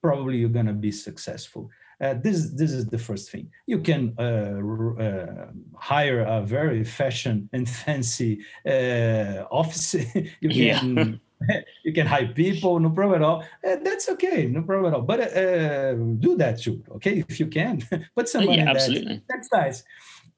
probably 0.01 0.37
you're 0.37 0.49
going 0.49 0.65
to 0.65 0.73
be 0.73 0.91
successful 0.91 1.69
uh, 2.03 2.13
this 2.25 2.37
this 2.59 2.71
is 2.71 2.85
the 2.87 2.97
first 2.97 3.25
thing 3.31 3.45
you 3.67 3.79
can 3.89 4.03
uh, 4.17 4.57
uh, 5.05 5.47
hire 5.91 6.21
a 6.21 6.41
very 6.41 6.83
fashion 6.83 7.49
and 7.53 7.67
fancy 7.83 8.31
uh, 8.65 9.43
office 9.51 9.93
you 10.43 10.49
Yeah. 10.49 10.79
can 10.79 11.19
you 11.85 11.93
can 11.93 12.05
hire 12.05 12.27
people 12.33 12.73
no 12.79 12.89
problem 12.97 13.21
at 13.21 13.25
all 13.29 13.39
Uh, 13.67 13.77
that's 13.87 14.07
okay 14.09 14.39
no 14.57 14.61
problem 14.69 14.85
at 14.89 14.93
all 14.97 15.05
but 15.11 15.19
uh, 15.21 15.93
do 16.25 16.31
that 16.41 16.55
too 16.63 16.75
okay 16.97 17.23
if 17.29 17.39
you 17.41 17.47
can 17.47 17.75
put 18.17 18.27
some 18.27 18.43
money 18.45 18.57
yeah, 18.57 18.61
in 18.63 18.67
that 18.67 18.75
absolutely. 18.75 19.15
that's 19.29 19.49
nice. 19.61 19.79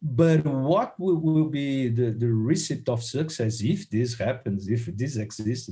But 0.04 0.44
what 0.46 1.00
will, 1.00 1.18
will 1.18 1.50
be 1.50 1.88
the, 1.90 2.10
the 2.12 2.28
receipt 2.28 2.90
of 2.90 3.04
success 3.04 3.62
if 3.62 3.88
this 3.90 4.18
happens, 4.18 4.68
if 4.68 4.86
this 4.98 5.16
exists? 5.16 5.70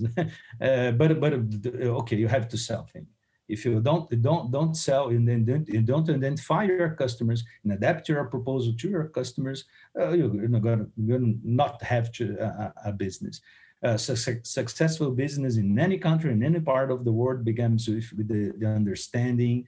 uh, 0.61 0.91
but 0.91 1.19
but 1.19 1.33
uh, 1.33 1.99
okay, 2.01 2.15
you 2.15 2.27
have 2.27 2.47
to 2.49 2.57
sell 2.57 2.83
things. 2.93 3.07
If 3.49 3.65
you 3.65 3.81
don't 3.81 4.05
don't 4.21 4.51
don't 4.51 4.75
sell 4.75 5.09
and 5.09 5.27
then 5.27 5.43
don't, 5.43 5.67
you 5.67 5.81
don't 5.81 6.09
identify 6.09 6.63
your 6.63 6.91
customers 6.91 7.43
and 7.63 7.73
adapt 7.73 8.07
your 8.07 8.23
proposal 8.25 8.73
to 8.79 8.87
your 8.89 9.05
customers, 9.09 9.65
uh, 9.99 10.11
you're 10.11 10.47
not 10.47 10.61
gonna, 10.61 10.87
you're 10.95 11.27
not 11.43 11.81
have 11.81 12.11
to, 12.13 12.39
uh, 12.39 12.71
a 12.85 12.93
business. 12.93 13.41
Uh, 13.83 13.97
suc- 13.97 14.45
successful 14.45 15.09
business 15.09 15.55
in 15.57 15.79
any 15.79 15.97
country 15.97 16.33
in 16.33 16.43
any 16.43 16.59
part 16.59 16.91
of 16.91 17.05
the 17.05 17.11
world 17.11 17.45
begins 17.45 17.87
with 17.87 18.27
the, 18.27 18.51
the 18.59 18.67
understanding 18.67 19.65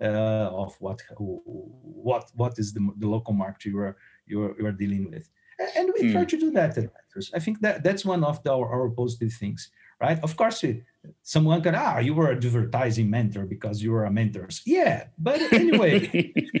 uh, 0.00 0.48
of 0.64 0.74
what 0.80 0.98
what 1.18 2.24
what 2.34 2.58
is 2.58 2.72
the, 2.72 2.80
the 2.96 3.06
local 3.06 3.34
market 3.34 3.66
you 3.66 3.78
are 3.78 3.96
you 4.26 4.42
are, 4.42 4.54
you 4.58 4.66
are 4.66 4.72
dealing 4.72 5.10
with. 5.10 5.28
And 5.76 5.92
we 5.94 6.12
try 6.12 6.24
to 6.24 6.38
do 6.44 6.50
that 6.52 6.76
at 6.78 6.90
i 7.34 7.38
think 7.38 7.60
that 7.60 7.84
that's 7.84 8.04
one 8.06 8.24
of 8.24 8.42
the, 8.42 8.50
our, 8.50 8.66
our 8.74 8.88
positive 8.88 9.32
things 9.34 9.70
right? 10.02 10.18
Of 10.22 10.36
course 10.36 10.64
it, 10.64 10.84
someone 11.22 11.60
can 11.62 11.74
ah 11.74 11.98
you 11.98 12.14
were 12.14 12.30
advertising 12.32 13.08
mentor 13.10 13.44
because 13.44 13.82
you 13.82 13.90
were 13.92 14.04
a 14.04 14.10
mentors 14.10 14.62
yeah 14.66 15.04
but 15.18 15.40
anyway 15.52 15.96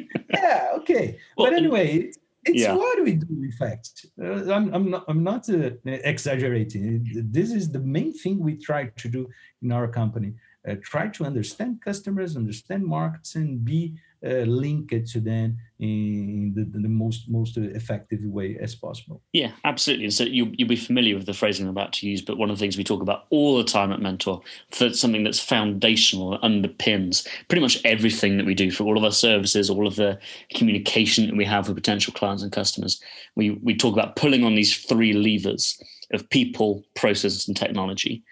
yeah 0.30 0.70
okay. 0.78 1.18
Well, 1.36 1.46
but 1.50 1.54
anyway 1.54 2.10
it's 2.44 2.62
Yeah. 2.62 2.74
what 2.74 3.02
we 3.04 3.12
do 3.14 3.34
in 3.48 3.52
fact. 3.52 4.06
Uh, 4.20 4.52
i'm, 4.52 4.66
I'm 4.74 4.90
not, 4.90 5.04
I'm 5.08 5.22
not 5.22 5.48
uh, 5.48 5.70
exaggerating. 6.12 7.06
This 7.38 7.52
is 7.52 7.70
the 7.70 7.78
main 7.78 8.12
thing 8.12 8.38
we 8.40 8.56
try 8.56 8.82
to 9.02 9.08
do 9.08 9.28
in 9.62 9.70
our 9.72 9.86
company. 10.00 10.34
Uh, 10.68 10.74
try 10.82 11.08
to 11.16 11.24
understand 11.24 11.80
customers, 11.80 12.36
understand 12.36 12.84
markets, 12.84 13.34
and 13.36 13.64
be 13.64 13.94
uh, 14.24 14.44
link 14.46 14.92
it 14.92 15.06
to 15.08 15.20
them 15.20 15.56
in 15.80 16.52
the, 16.54 16.64
the, 16.78 16.88
most 16.88 17.28
most 17.28 17.56
effective 17.56 18.20
way 18.22 18.56
as 18.60 18.74
possible. 18.74 19.20
Yeah, 19.32 19.50
absolutely. 19.64 20.10
So 20.10 20.24
you 20.24 20.52
you'll 20.56 20.68
be 20.68 20.76
familiar 20.76 21.16
with 21.16 21.26
the 21.26 21.34
phrasing 21.34 21.66
I'm 21.66 21.70
about 21.70 21.92
to 21.94 22.08
use, 22.08 22.22
but 22.22 22.38
one 22.38 22.48
of 22.50 22.56
the 22.56 22.60
things 22.60 22.76
we 22.76 22.84
talk 22.84 23.02
about 23.02 23.24
all 23.30 23.58
the 23.58 23.64
time 23.64 23.92
at 23.92 24.00
Mentor 24.00 24.40
for 24.70 24.92
something 24.92 25.24
that's 25.24 25.40
foundational 25.40 26.38
underpins 26.38 27.26
pretty 27.48 27.62
much 27.62 27.80
everything 27.84 28.36
that 28.36 28.46
we 28.46 28.54
do 28.54 28.70
for 28.70 28.84
all 28.84 28.96
of 28.96 29.04
our 29.04 29.10
services, 29.10 29.68
all 29.68 29.86
of 29.86 29.96
the 29.96 30.18
communication 30.54 31.26
that 31.26 31.36
we 31.36 31.44
have 31.44 31.66
with 31.66 31.76
potential 31.76 32.12
clients 32.12 32.42
and 32.42 32.52
customers. 32.52 33.00
We 33.34 33.50
we 33.62 33.76
talk 33.76 33.94
about 33.94 34.16
pulling 34.16 34.44
on 34.44 34.54
these 34.54 34.76
three 34.76 35.12
levers 35.12 35.82
of 36.12 36.28
people, 36.30 36.84
processes, 36.94 37.48
and 37.48 37.56
technology. 37.56 38.22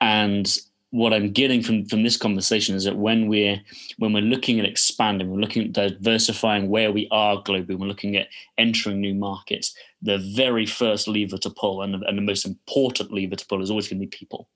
And 0.00 0.52
what 0.92 1.14
I'm 1.14 1.32
getting 1.32 1.62
from 1.62 1.86
from 1.86 2.02
this 2.02 2.18
conversation 2.18 2.76
is 2.76 2.84
that 2.84 2.98
when 2.98 3.26
we're 3.26 3.58
when 3.96 4.12
we're 4.12 4.20
looking 4.20 4.60
at 4.60 4.66
expanding, 4.66 5.30
we're 5.30 5.40
looking 5.40 5.64
at 5.64 5.72
diversifying 5.72 6.68
where 6.68 6.92
we 6.92 7.08
are 7.10 7.42
globally, 7.42 7.78
we're 7.78 7.86
looking 7.86 8.14
at 8.16 8.28
entering 8.58 9.00
new 9.00 9.14
markets. 9.14 9.74
The 10.02 10.18
very 10.36 10.66
first 10.66 11.08
lever 11.08 11.38
to 11.38 11.50
pull 11.50 11.80
and 11.80 11.94
the, 11.94 12.06
and 12.06 12.18
the 12.18 12.22
most 12.22 12.44
important 12.44 13.10
lever 13.10 13.36
to 13.36 13.46
pull 13.46 13.62
is 13.62 13.70
always 13.70 13.88
going 13.88 14.00
to 14.00 14.06
be 14.06 14.16
people. 14.16 14.48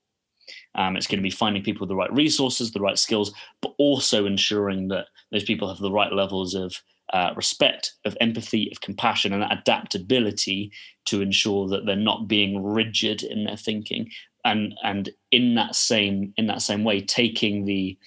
Um, 0.75 0.95
it's 0.95 1.07
going 1.07 1.17
to 1.17 1.23
be 1.23 1.31
finding 1.31 1.63
people 1.63 1.81
with 1.81 1.89
the 1.89 1.95
right 1.95 2.13
resources, 2.13 2.71
the 2.71 2.79
right 2.79 2.99
skills, 2.99 3.33
but 3.61 3.73
also 3.79 4.27
ensuring 4.27 4.89
that 4.89 5.07
those 5.31 5.43
people 5.43 5.67
have 5.67 5.79
the 5.79 5.91
right 5.91 6.13
levels 6.13 6.53
of 6.53 6.75
uh, 7.13 7.31
respect, 7.35 7.93
of 8.05 8.15
empathy, 8.21 8.69
of 8.71 8.81
compassion, 8.81 9.33
and 9.33 9.43
adaptability 9.43 10.71
to 11.05 11.21
ensure 11.21 11.67
that 11.69 11.85
they're 11.85 11.95
not 11.95 12.27
being 12.27 12.63
rigid 12.63 13.23
in 13.23 13.45
their 13.45 13.57
thinking, 13.57 14.09
and 14.47 14.73
and 14.83 15.09
in 15.31 15.55
that 15.55 15.75
same 15.75 16.33
in 16.37 16.47
that 16.47 16.61
same 16.61 16.83
way 16.83 17.01
taking 17.01 17.65
the 17.65 17.97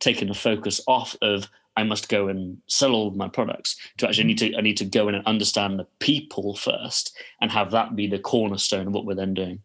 taking 0.00 0.28
the 0.28 0.34
focus 0.34 0.80
off 0.88 1.14
of 1.22 1.48
I 1.76 1.84
must 1.84 2.08
go 2.08 2.28
and 2.28 2.58
sell 2.66 2.92
all 2.92 3.08
of 3.08 3.16
my 3.16 3.28
products 3.28 3.76
to 3.98 4.08
actually 4.08 4.24
I 4.24 4.26
need 4.26 4.38
to 4.38 4.56
I 4.56 4.60
need 4.60 4.76
to 4.78 4.84
go 4.84 5.08
in 5.08 5.14
and 5.14 5.26
understand 5.26 5.78
the 5.78 5.86
people 6.00 6.56
first 6.56 7.16
and 7.40 7.50
have 7.50 7.70
that 7.70 7.94
be 7.94 8.06
the 8.06 8.18
cornerstone 8.18 8.88
of 8.88 8.92
what 8.92 9.04
we're 9.04 9.14
then 9.14 9.34
doing. 9.34 9.60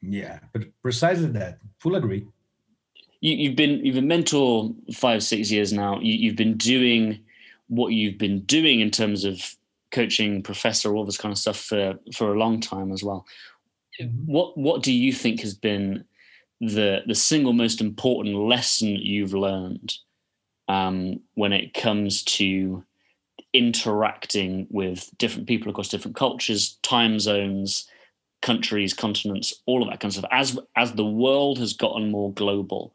Yeah, 0.00 0.40
but 0.52 0.64
precisely 0.82 1.28
that. 1.28 1.58
Full 1.78 1.96
agree. 1.96 2.26
You, 3.20 3.48
have 3.48 3.56
been 3.56 3.84
you've 3.84 3.94
been 3.94 4.08
mentor 4.08 4.70
five 4.92 5.22
six 5.22 5.50
years 5.50 5.72
now. 5.72 5.98
You, 6.00 6.12
you've 6.12 6.36
been 6.36 6.58
doing 6.58 7.20
what 7.68 7.88
you've 7.88 8.18
been 8.18 8.40
doing 8.40 8.80
in 8.80 8.90
terms 8.90 9.24
of 9.24 9.56
coaching, 9.92 10.42
professor, 10.42 10.94
all 10.94 11.06
this 11.06 11.16
kind 11.16 11.32
of 11.32 11.38
stuff 11.38 11.58
for 11.58 11.94
for 12.12 12.34
a 12.34 12.38
long 12.38 12.60
time 12.60 12.92
as 12.92 13.02
well. 13.02 13.24
Mm-hmm. 14.00 14.32
What 14.32 14.56
what 14.56 14.82
do 14.82 14.92
you 14.92 15.12
think 15.12 15.40
has 15.40 15.54
been 15.54 16.04
the 16.60 17.02
the 17.06 17.14
single 17.14 17.52
most 17.52 17.80
important 17.80 18.34
lesson 18.34 18.88
you've 18.88 19.34
learned 19.34 19.94
um, 20.68 21.20
when 21.34 21.52
it 21.52 21.74
comes 21.74 22.22
to 22.24 22.84
interacting 23.52 24.66
with 24.70 25.10
different 25.18 25.46
people 25.46 25.70
across 25.70 25.88
different 25.88 26.16
cultures, 26.16 26.78
time 26.82 27.20
zones, 27.20 27.88
countries, 28.42 28.92
continents, 28.92 29.54
all 29.66 29.82
of 29.82 29.88
that 29.88 30.00
kind 30.00 30.10
of 30.10 30.18
stuff. 30.18 30.30
As 30.32 30.58
as 30.76 30.92
the 30.92 31.04
world 31.04 31.58
has 31.58 31.72
gotten 31.72 32.10
more 32.10 32.32
global, 32.32 32.94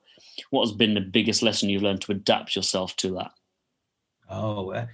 what 0.49 0.67
has 0.67 0.75
been 0.75 0.93
the 0.93 1.01
biggest 1.01 1.41
lesson 1.41 1.69
you've 1.69 1.83
learned 1.83 2.01
to 2.01 2.11
adapt 2.11 2.55
yourself 2.55 2.95
to 2.97 3.13
that? 3.15 3.31
Oh, 4.29 4.85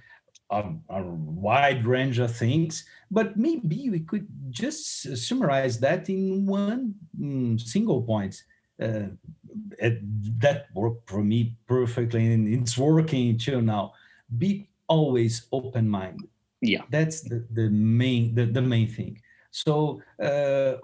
a, 0.50 0.64
a, 0.90 1.02
wide 1.02 1.86
range 1.86 2.18
of 2.18 2.34
things, 2.34 2.84
but 3.10 3.36
maybe 3.36 3.90
we 3.90 4.00
could 4.00 4.26
just 4.50 5.16
summarize 5.16 5.78
that 5.80 6.08
in 6.08 6.46
one 6.46 6.94
mm, 7.18 7.60
single 7.60 8.02
point. 8.02 8.42
Uh, 8.80 9.08
that 10.38 10.66
worked 10.74 11.08
for 11.08 11.24
me 11.24 11.56
perfectly, 11.66 12.32
and 12.32 12.46
it's 12.46 12.76
working 12.76 13.38
too 13.38 13.62
now. 13.62 13.92
Be 14.36 14.68
always 14.86 15.46
open 15.50 15.88
minded. 15.88 16.28
Yeah, 16.60 16.82
that's 16.90 17.22
the, 17.22 17.46
the 17.52 17.70
main 17.70 18.34
the, 18.34 18.44
the 18.44 18.60
main 18.60 18.88
thing. 18.88 19.20
So 19.50 20.02
uh, 20.22 20.74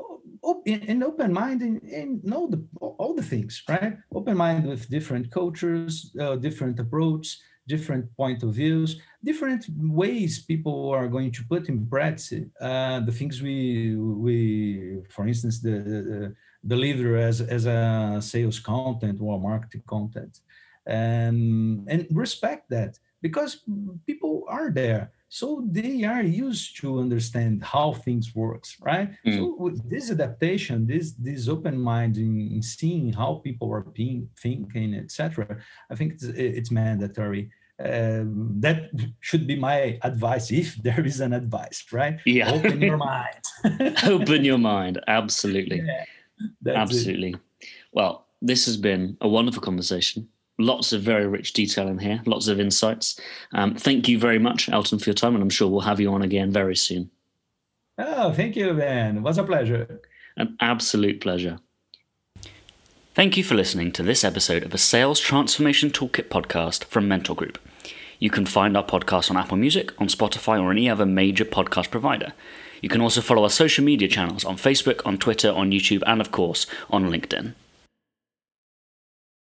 an 0.67 1.03
open 1.03 1.33
mind 1.33 1.63
and, 1.63 1.83
and 1.83 2.25
know 2.25 2.49
the, 2.49 2.65
all 2.81 3.15
the 3.15 3.23
things, 3.23 3.63
right? 3.69 3.99
Open 4.15 4.37
mind 4.37 4.67
with 4.67 4.89
different 4.89 5.31
cultures, 5.31 6.15
uh, 6.21 6.37
different 6.37 6.79
approach, 6.81 7.39
different 7.69 8.15
point 8.17 8.43
of 8.43 8.55
views, 8.55 9.01
different 9.25 9.67
ways 9.79 10.41
people 10.41 10.91
are 10.91 11.09
going 11.09 11.31
to 11.33 11.45
put 11.45 11.69
in 11.69 11.87
practice 11.87 12.33
uh, 12.61 13.01
the 13.01 13.13
things 13.13 13.41
we 13.43 13.97
we, 13.97 14.99
for 15.09 15.27
instance, 15.27 15.61
the, 15.61 15.71
the 15.71 16.35
deliver 16.67 17.17
as 17.17 17.41
as 17.41 17.67
a 17.67 18.19
sales 18.21 18.59
content 18.59 19.19
or 19.21 19.41
marketing 19.41 19.83
content, 19.87 20.41
and 20.87 21.89
and 21.89 22.07
respect 22.11 22.69
that 22.71 22.99
because 23.21 23.63
people 24.07 24.45
are 24.49 24.71
there. 24.71 25.13
So 25.29 25.65
they 25.67 26.05
are 26.05 26.23
used 26.23 26.79
to 26.83 27.01
understand 27.01 27.65
how 27.65 27.95
things 27.95 28.35
works 28.35 28.77
right? 28.83 29.09
Mm. 29.27 29.37
so 29.37 29.57
with 29.59 29.79
this 29.89 30.11
adaptation 30.11 30.87
this 30.87 31.13
this 31.13 31.49
open 31.49 31.79
mind 31.81 32.19
in, 32.19 32.33
in 32.57 32.61
seeing 32.61 33.15
how 33.15 33.41
people 33.43 33.73
are 33.73 33.81
being 33.81 34.29
thinking 34.39 34.95
etc 34.95 35.57
i 35.91 35.95
think 35.95 36.13
it's, 36.13 36.25
it's 36.25 36.71
mandatory 36.71 37.51
um, 37.81 38.61
that 38.61 38.91
should 39.21 39.47
be 39.47 39.57
my 39.57 39.99
advice 40.03 40.51
if 40.51 40.77
there 40.83 41.05
is 41.05 41.21
an 41.21 41.33
advice 41.33 41.85
right 41.93 42.21
yeah 42.27 42.51
open 42.53 42.81
your 42.81 42.97
mind 42.97 43.97
open 44.05 44.45
your 44.45 44.59
mind 44.59 45.01
absolutely 45.09 45.81
yeah, 45.81 46.73
absolutely 46.75 47.31
it. 47.31 47.69
well 47.93 48.27
this 48.41 48.67
has 48.67 48.77
been 48.77 49.17
a 49.21 49.29
wonderful 49.29 49.63
conversation 49.63 50.29
lots 50.59 50.93
of 50.93 51.03
very 51.03 51.27
rich 51.27 51.53
detail 51.53 51.89
in 51.89 51.99
here, 51.99 52.23
lots 52.27 52.49
of 52.49 52.61
insights. 52.61 53.19
Um, 53.53 53.75
thank 53.75 54.09
you 54.09 54.19
very 54.19 54.39
much, 54.39 54.67
Helton, 54.67 55.01
for 55.01 55.11
your 55.11 55.15
time, 55.15 55.35
and 55.35 55.43
I'm 55.43 55.51
sure 55.51 55.69
we'll 55.69 55.81
have 55.81 56.01
you 56.01 56.13
on 56.13 56.23
again 56.23 56.51
very 56.51 56.77
soon. 56.77 57.11
Oh, 57.99 58.33
thank 58.33 58.57
you, 58.57 58.73
Ben. 58.75 59.19
It 59.19 59.23
was 59.23 59.39
a 59.39 59.45
pleasure. 59.45 60.01
An 60.37 60.57
absolute 60.61 61.21
pleasure. 61.21 61.59
Thank 63.15 63.37
you 63.37 63.45
for 63.45 63.55
listening 63.55 63.93
to 63.93 64.03
this 64.03 64.25
episode 64.25 64.63
of 64.63 64.71
the 64.71 64.79
Sales 64.79 65.21
Transformation 65.21 65.91
Toolkit 65.91 66.31
podcast 66.31 66.85
from 66.85 67.09
Mentor 67.09 67.37
Group. 67.37 67.59
You 68.19 68.31
can 68.31 68.47
find 68.47 68.75
our 68.75 68.83
podcast 68.83 69.31
on 69.31 69.37
Apple 69.37 69.59
Music, 69.59 69.93
on 70.01 70.09
Spotify, 70.09 70.59
or 70.59 70.71
any 70.71 70.89
other 70.89 71.05
major 71.05 71.45
podcast 71.45 71.91
provider. 71.91 72.33
You 72.81 72.89
can 72.89 73.03
also 73.03 73.21
follow 73.21 73.43
our 73.43 73.51
social 73.51 73.85
media 73.85 74.09
channels 74.09 74.47
on 74.47 74.57
Facebook, 74.57 75.03
on 75.05 75.19
Twitter, 75.19 75.53
on 75.53 75.73
YouTube, 75.73 76.03
and 76.07 76.23
of 76.23 76.33
course 76.33 76.67
on 76.89 77.11
LinkedIn. 77.11 77.53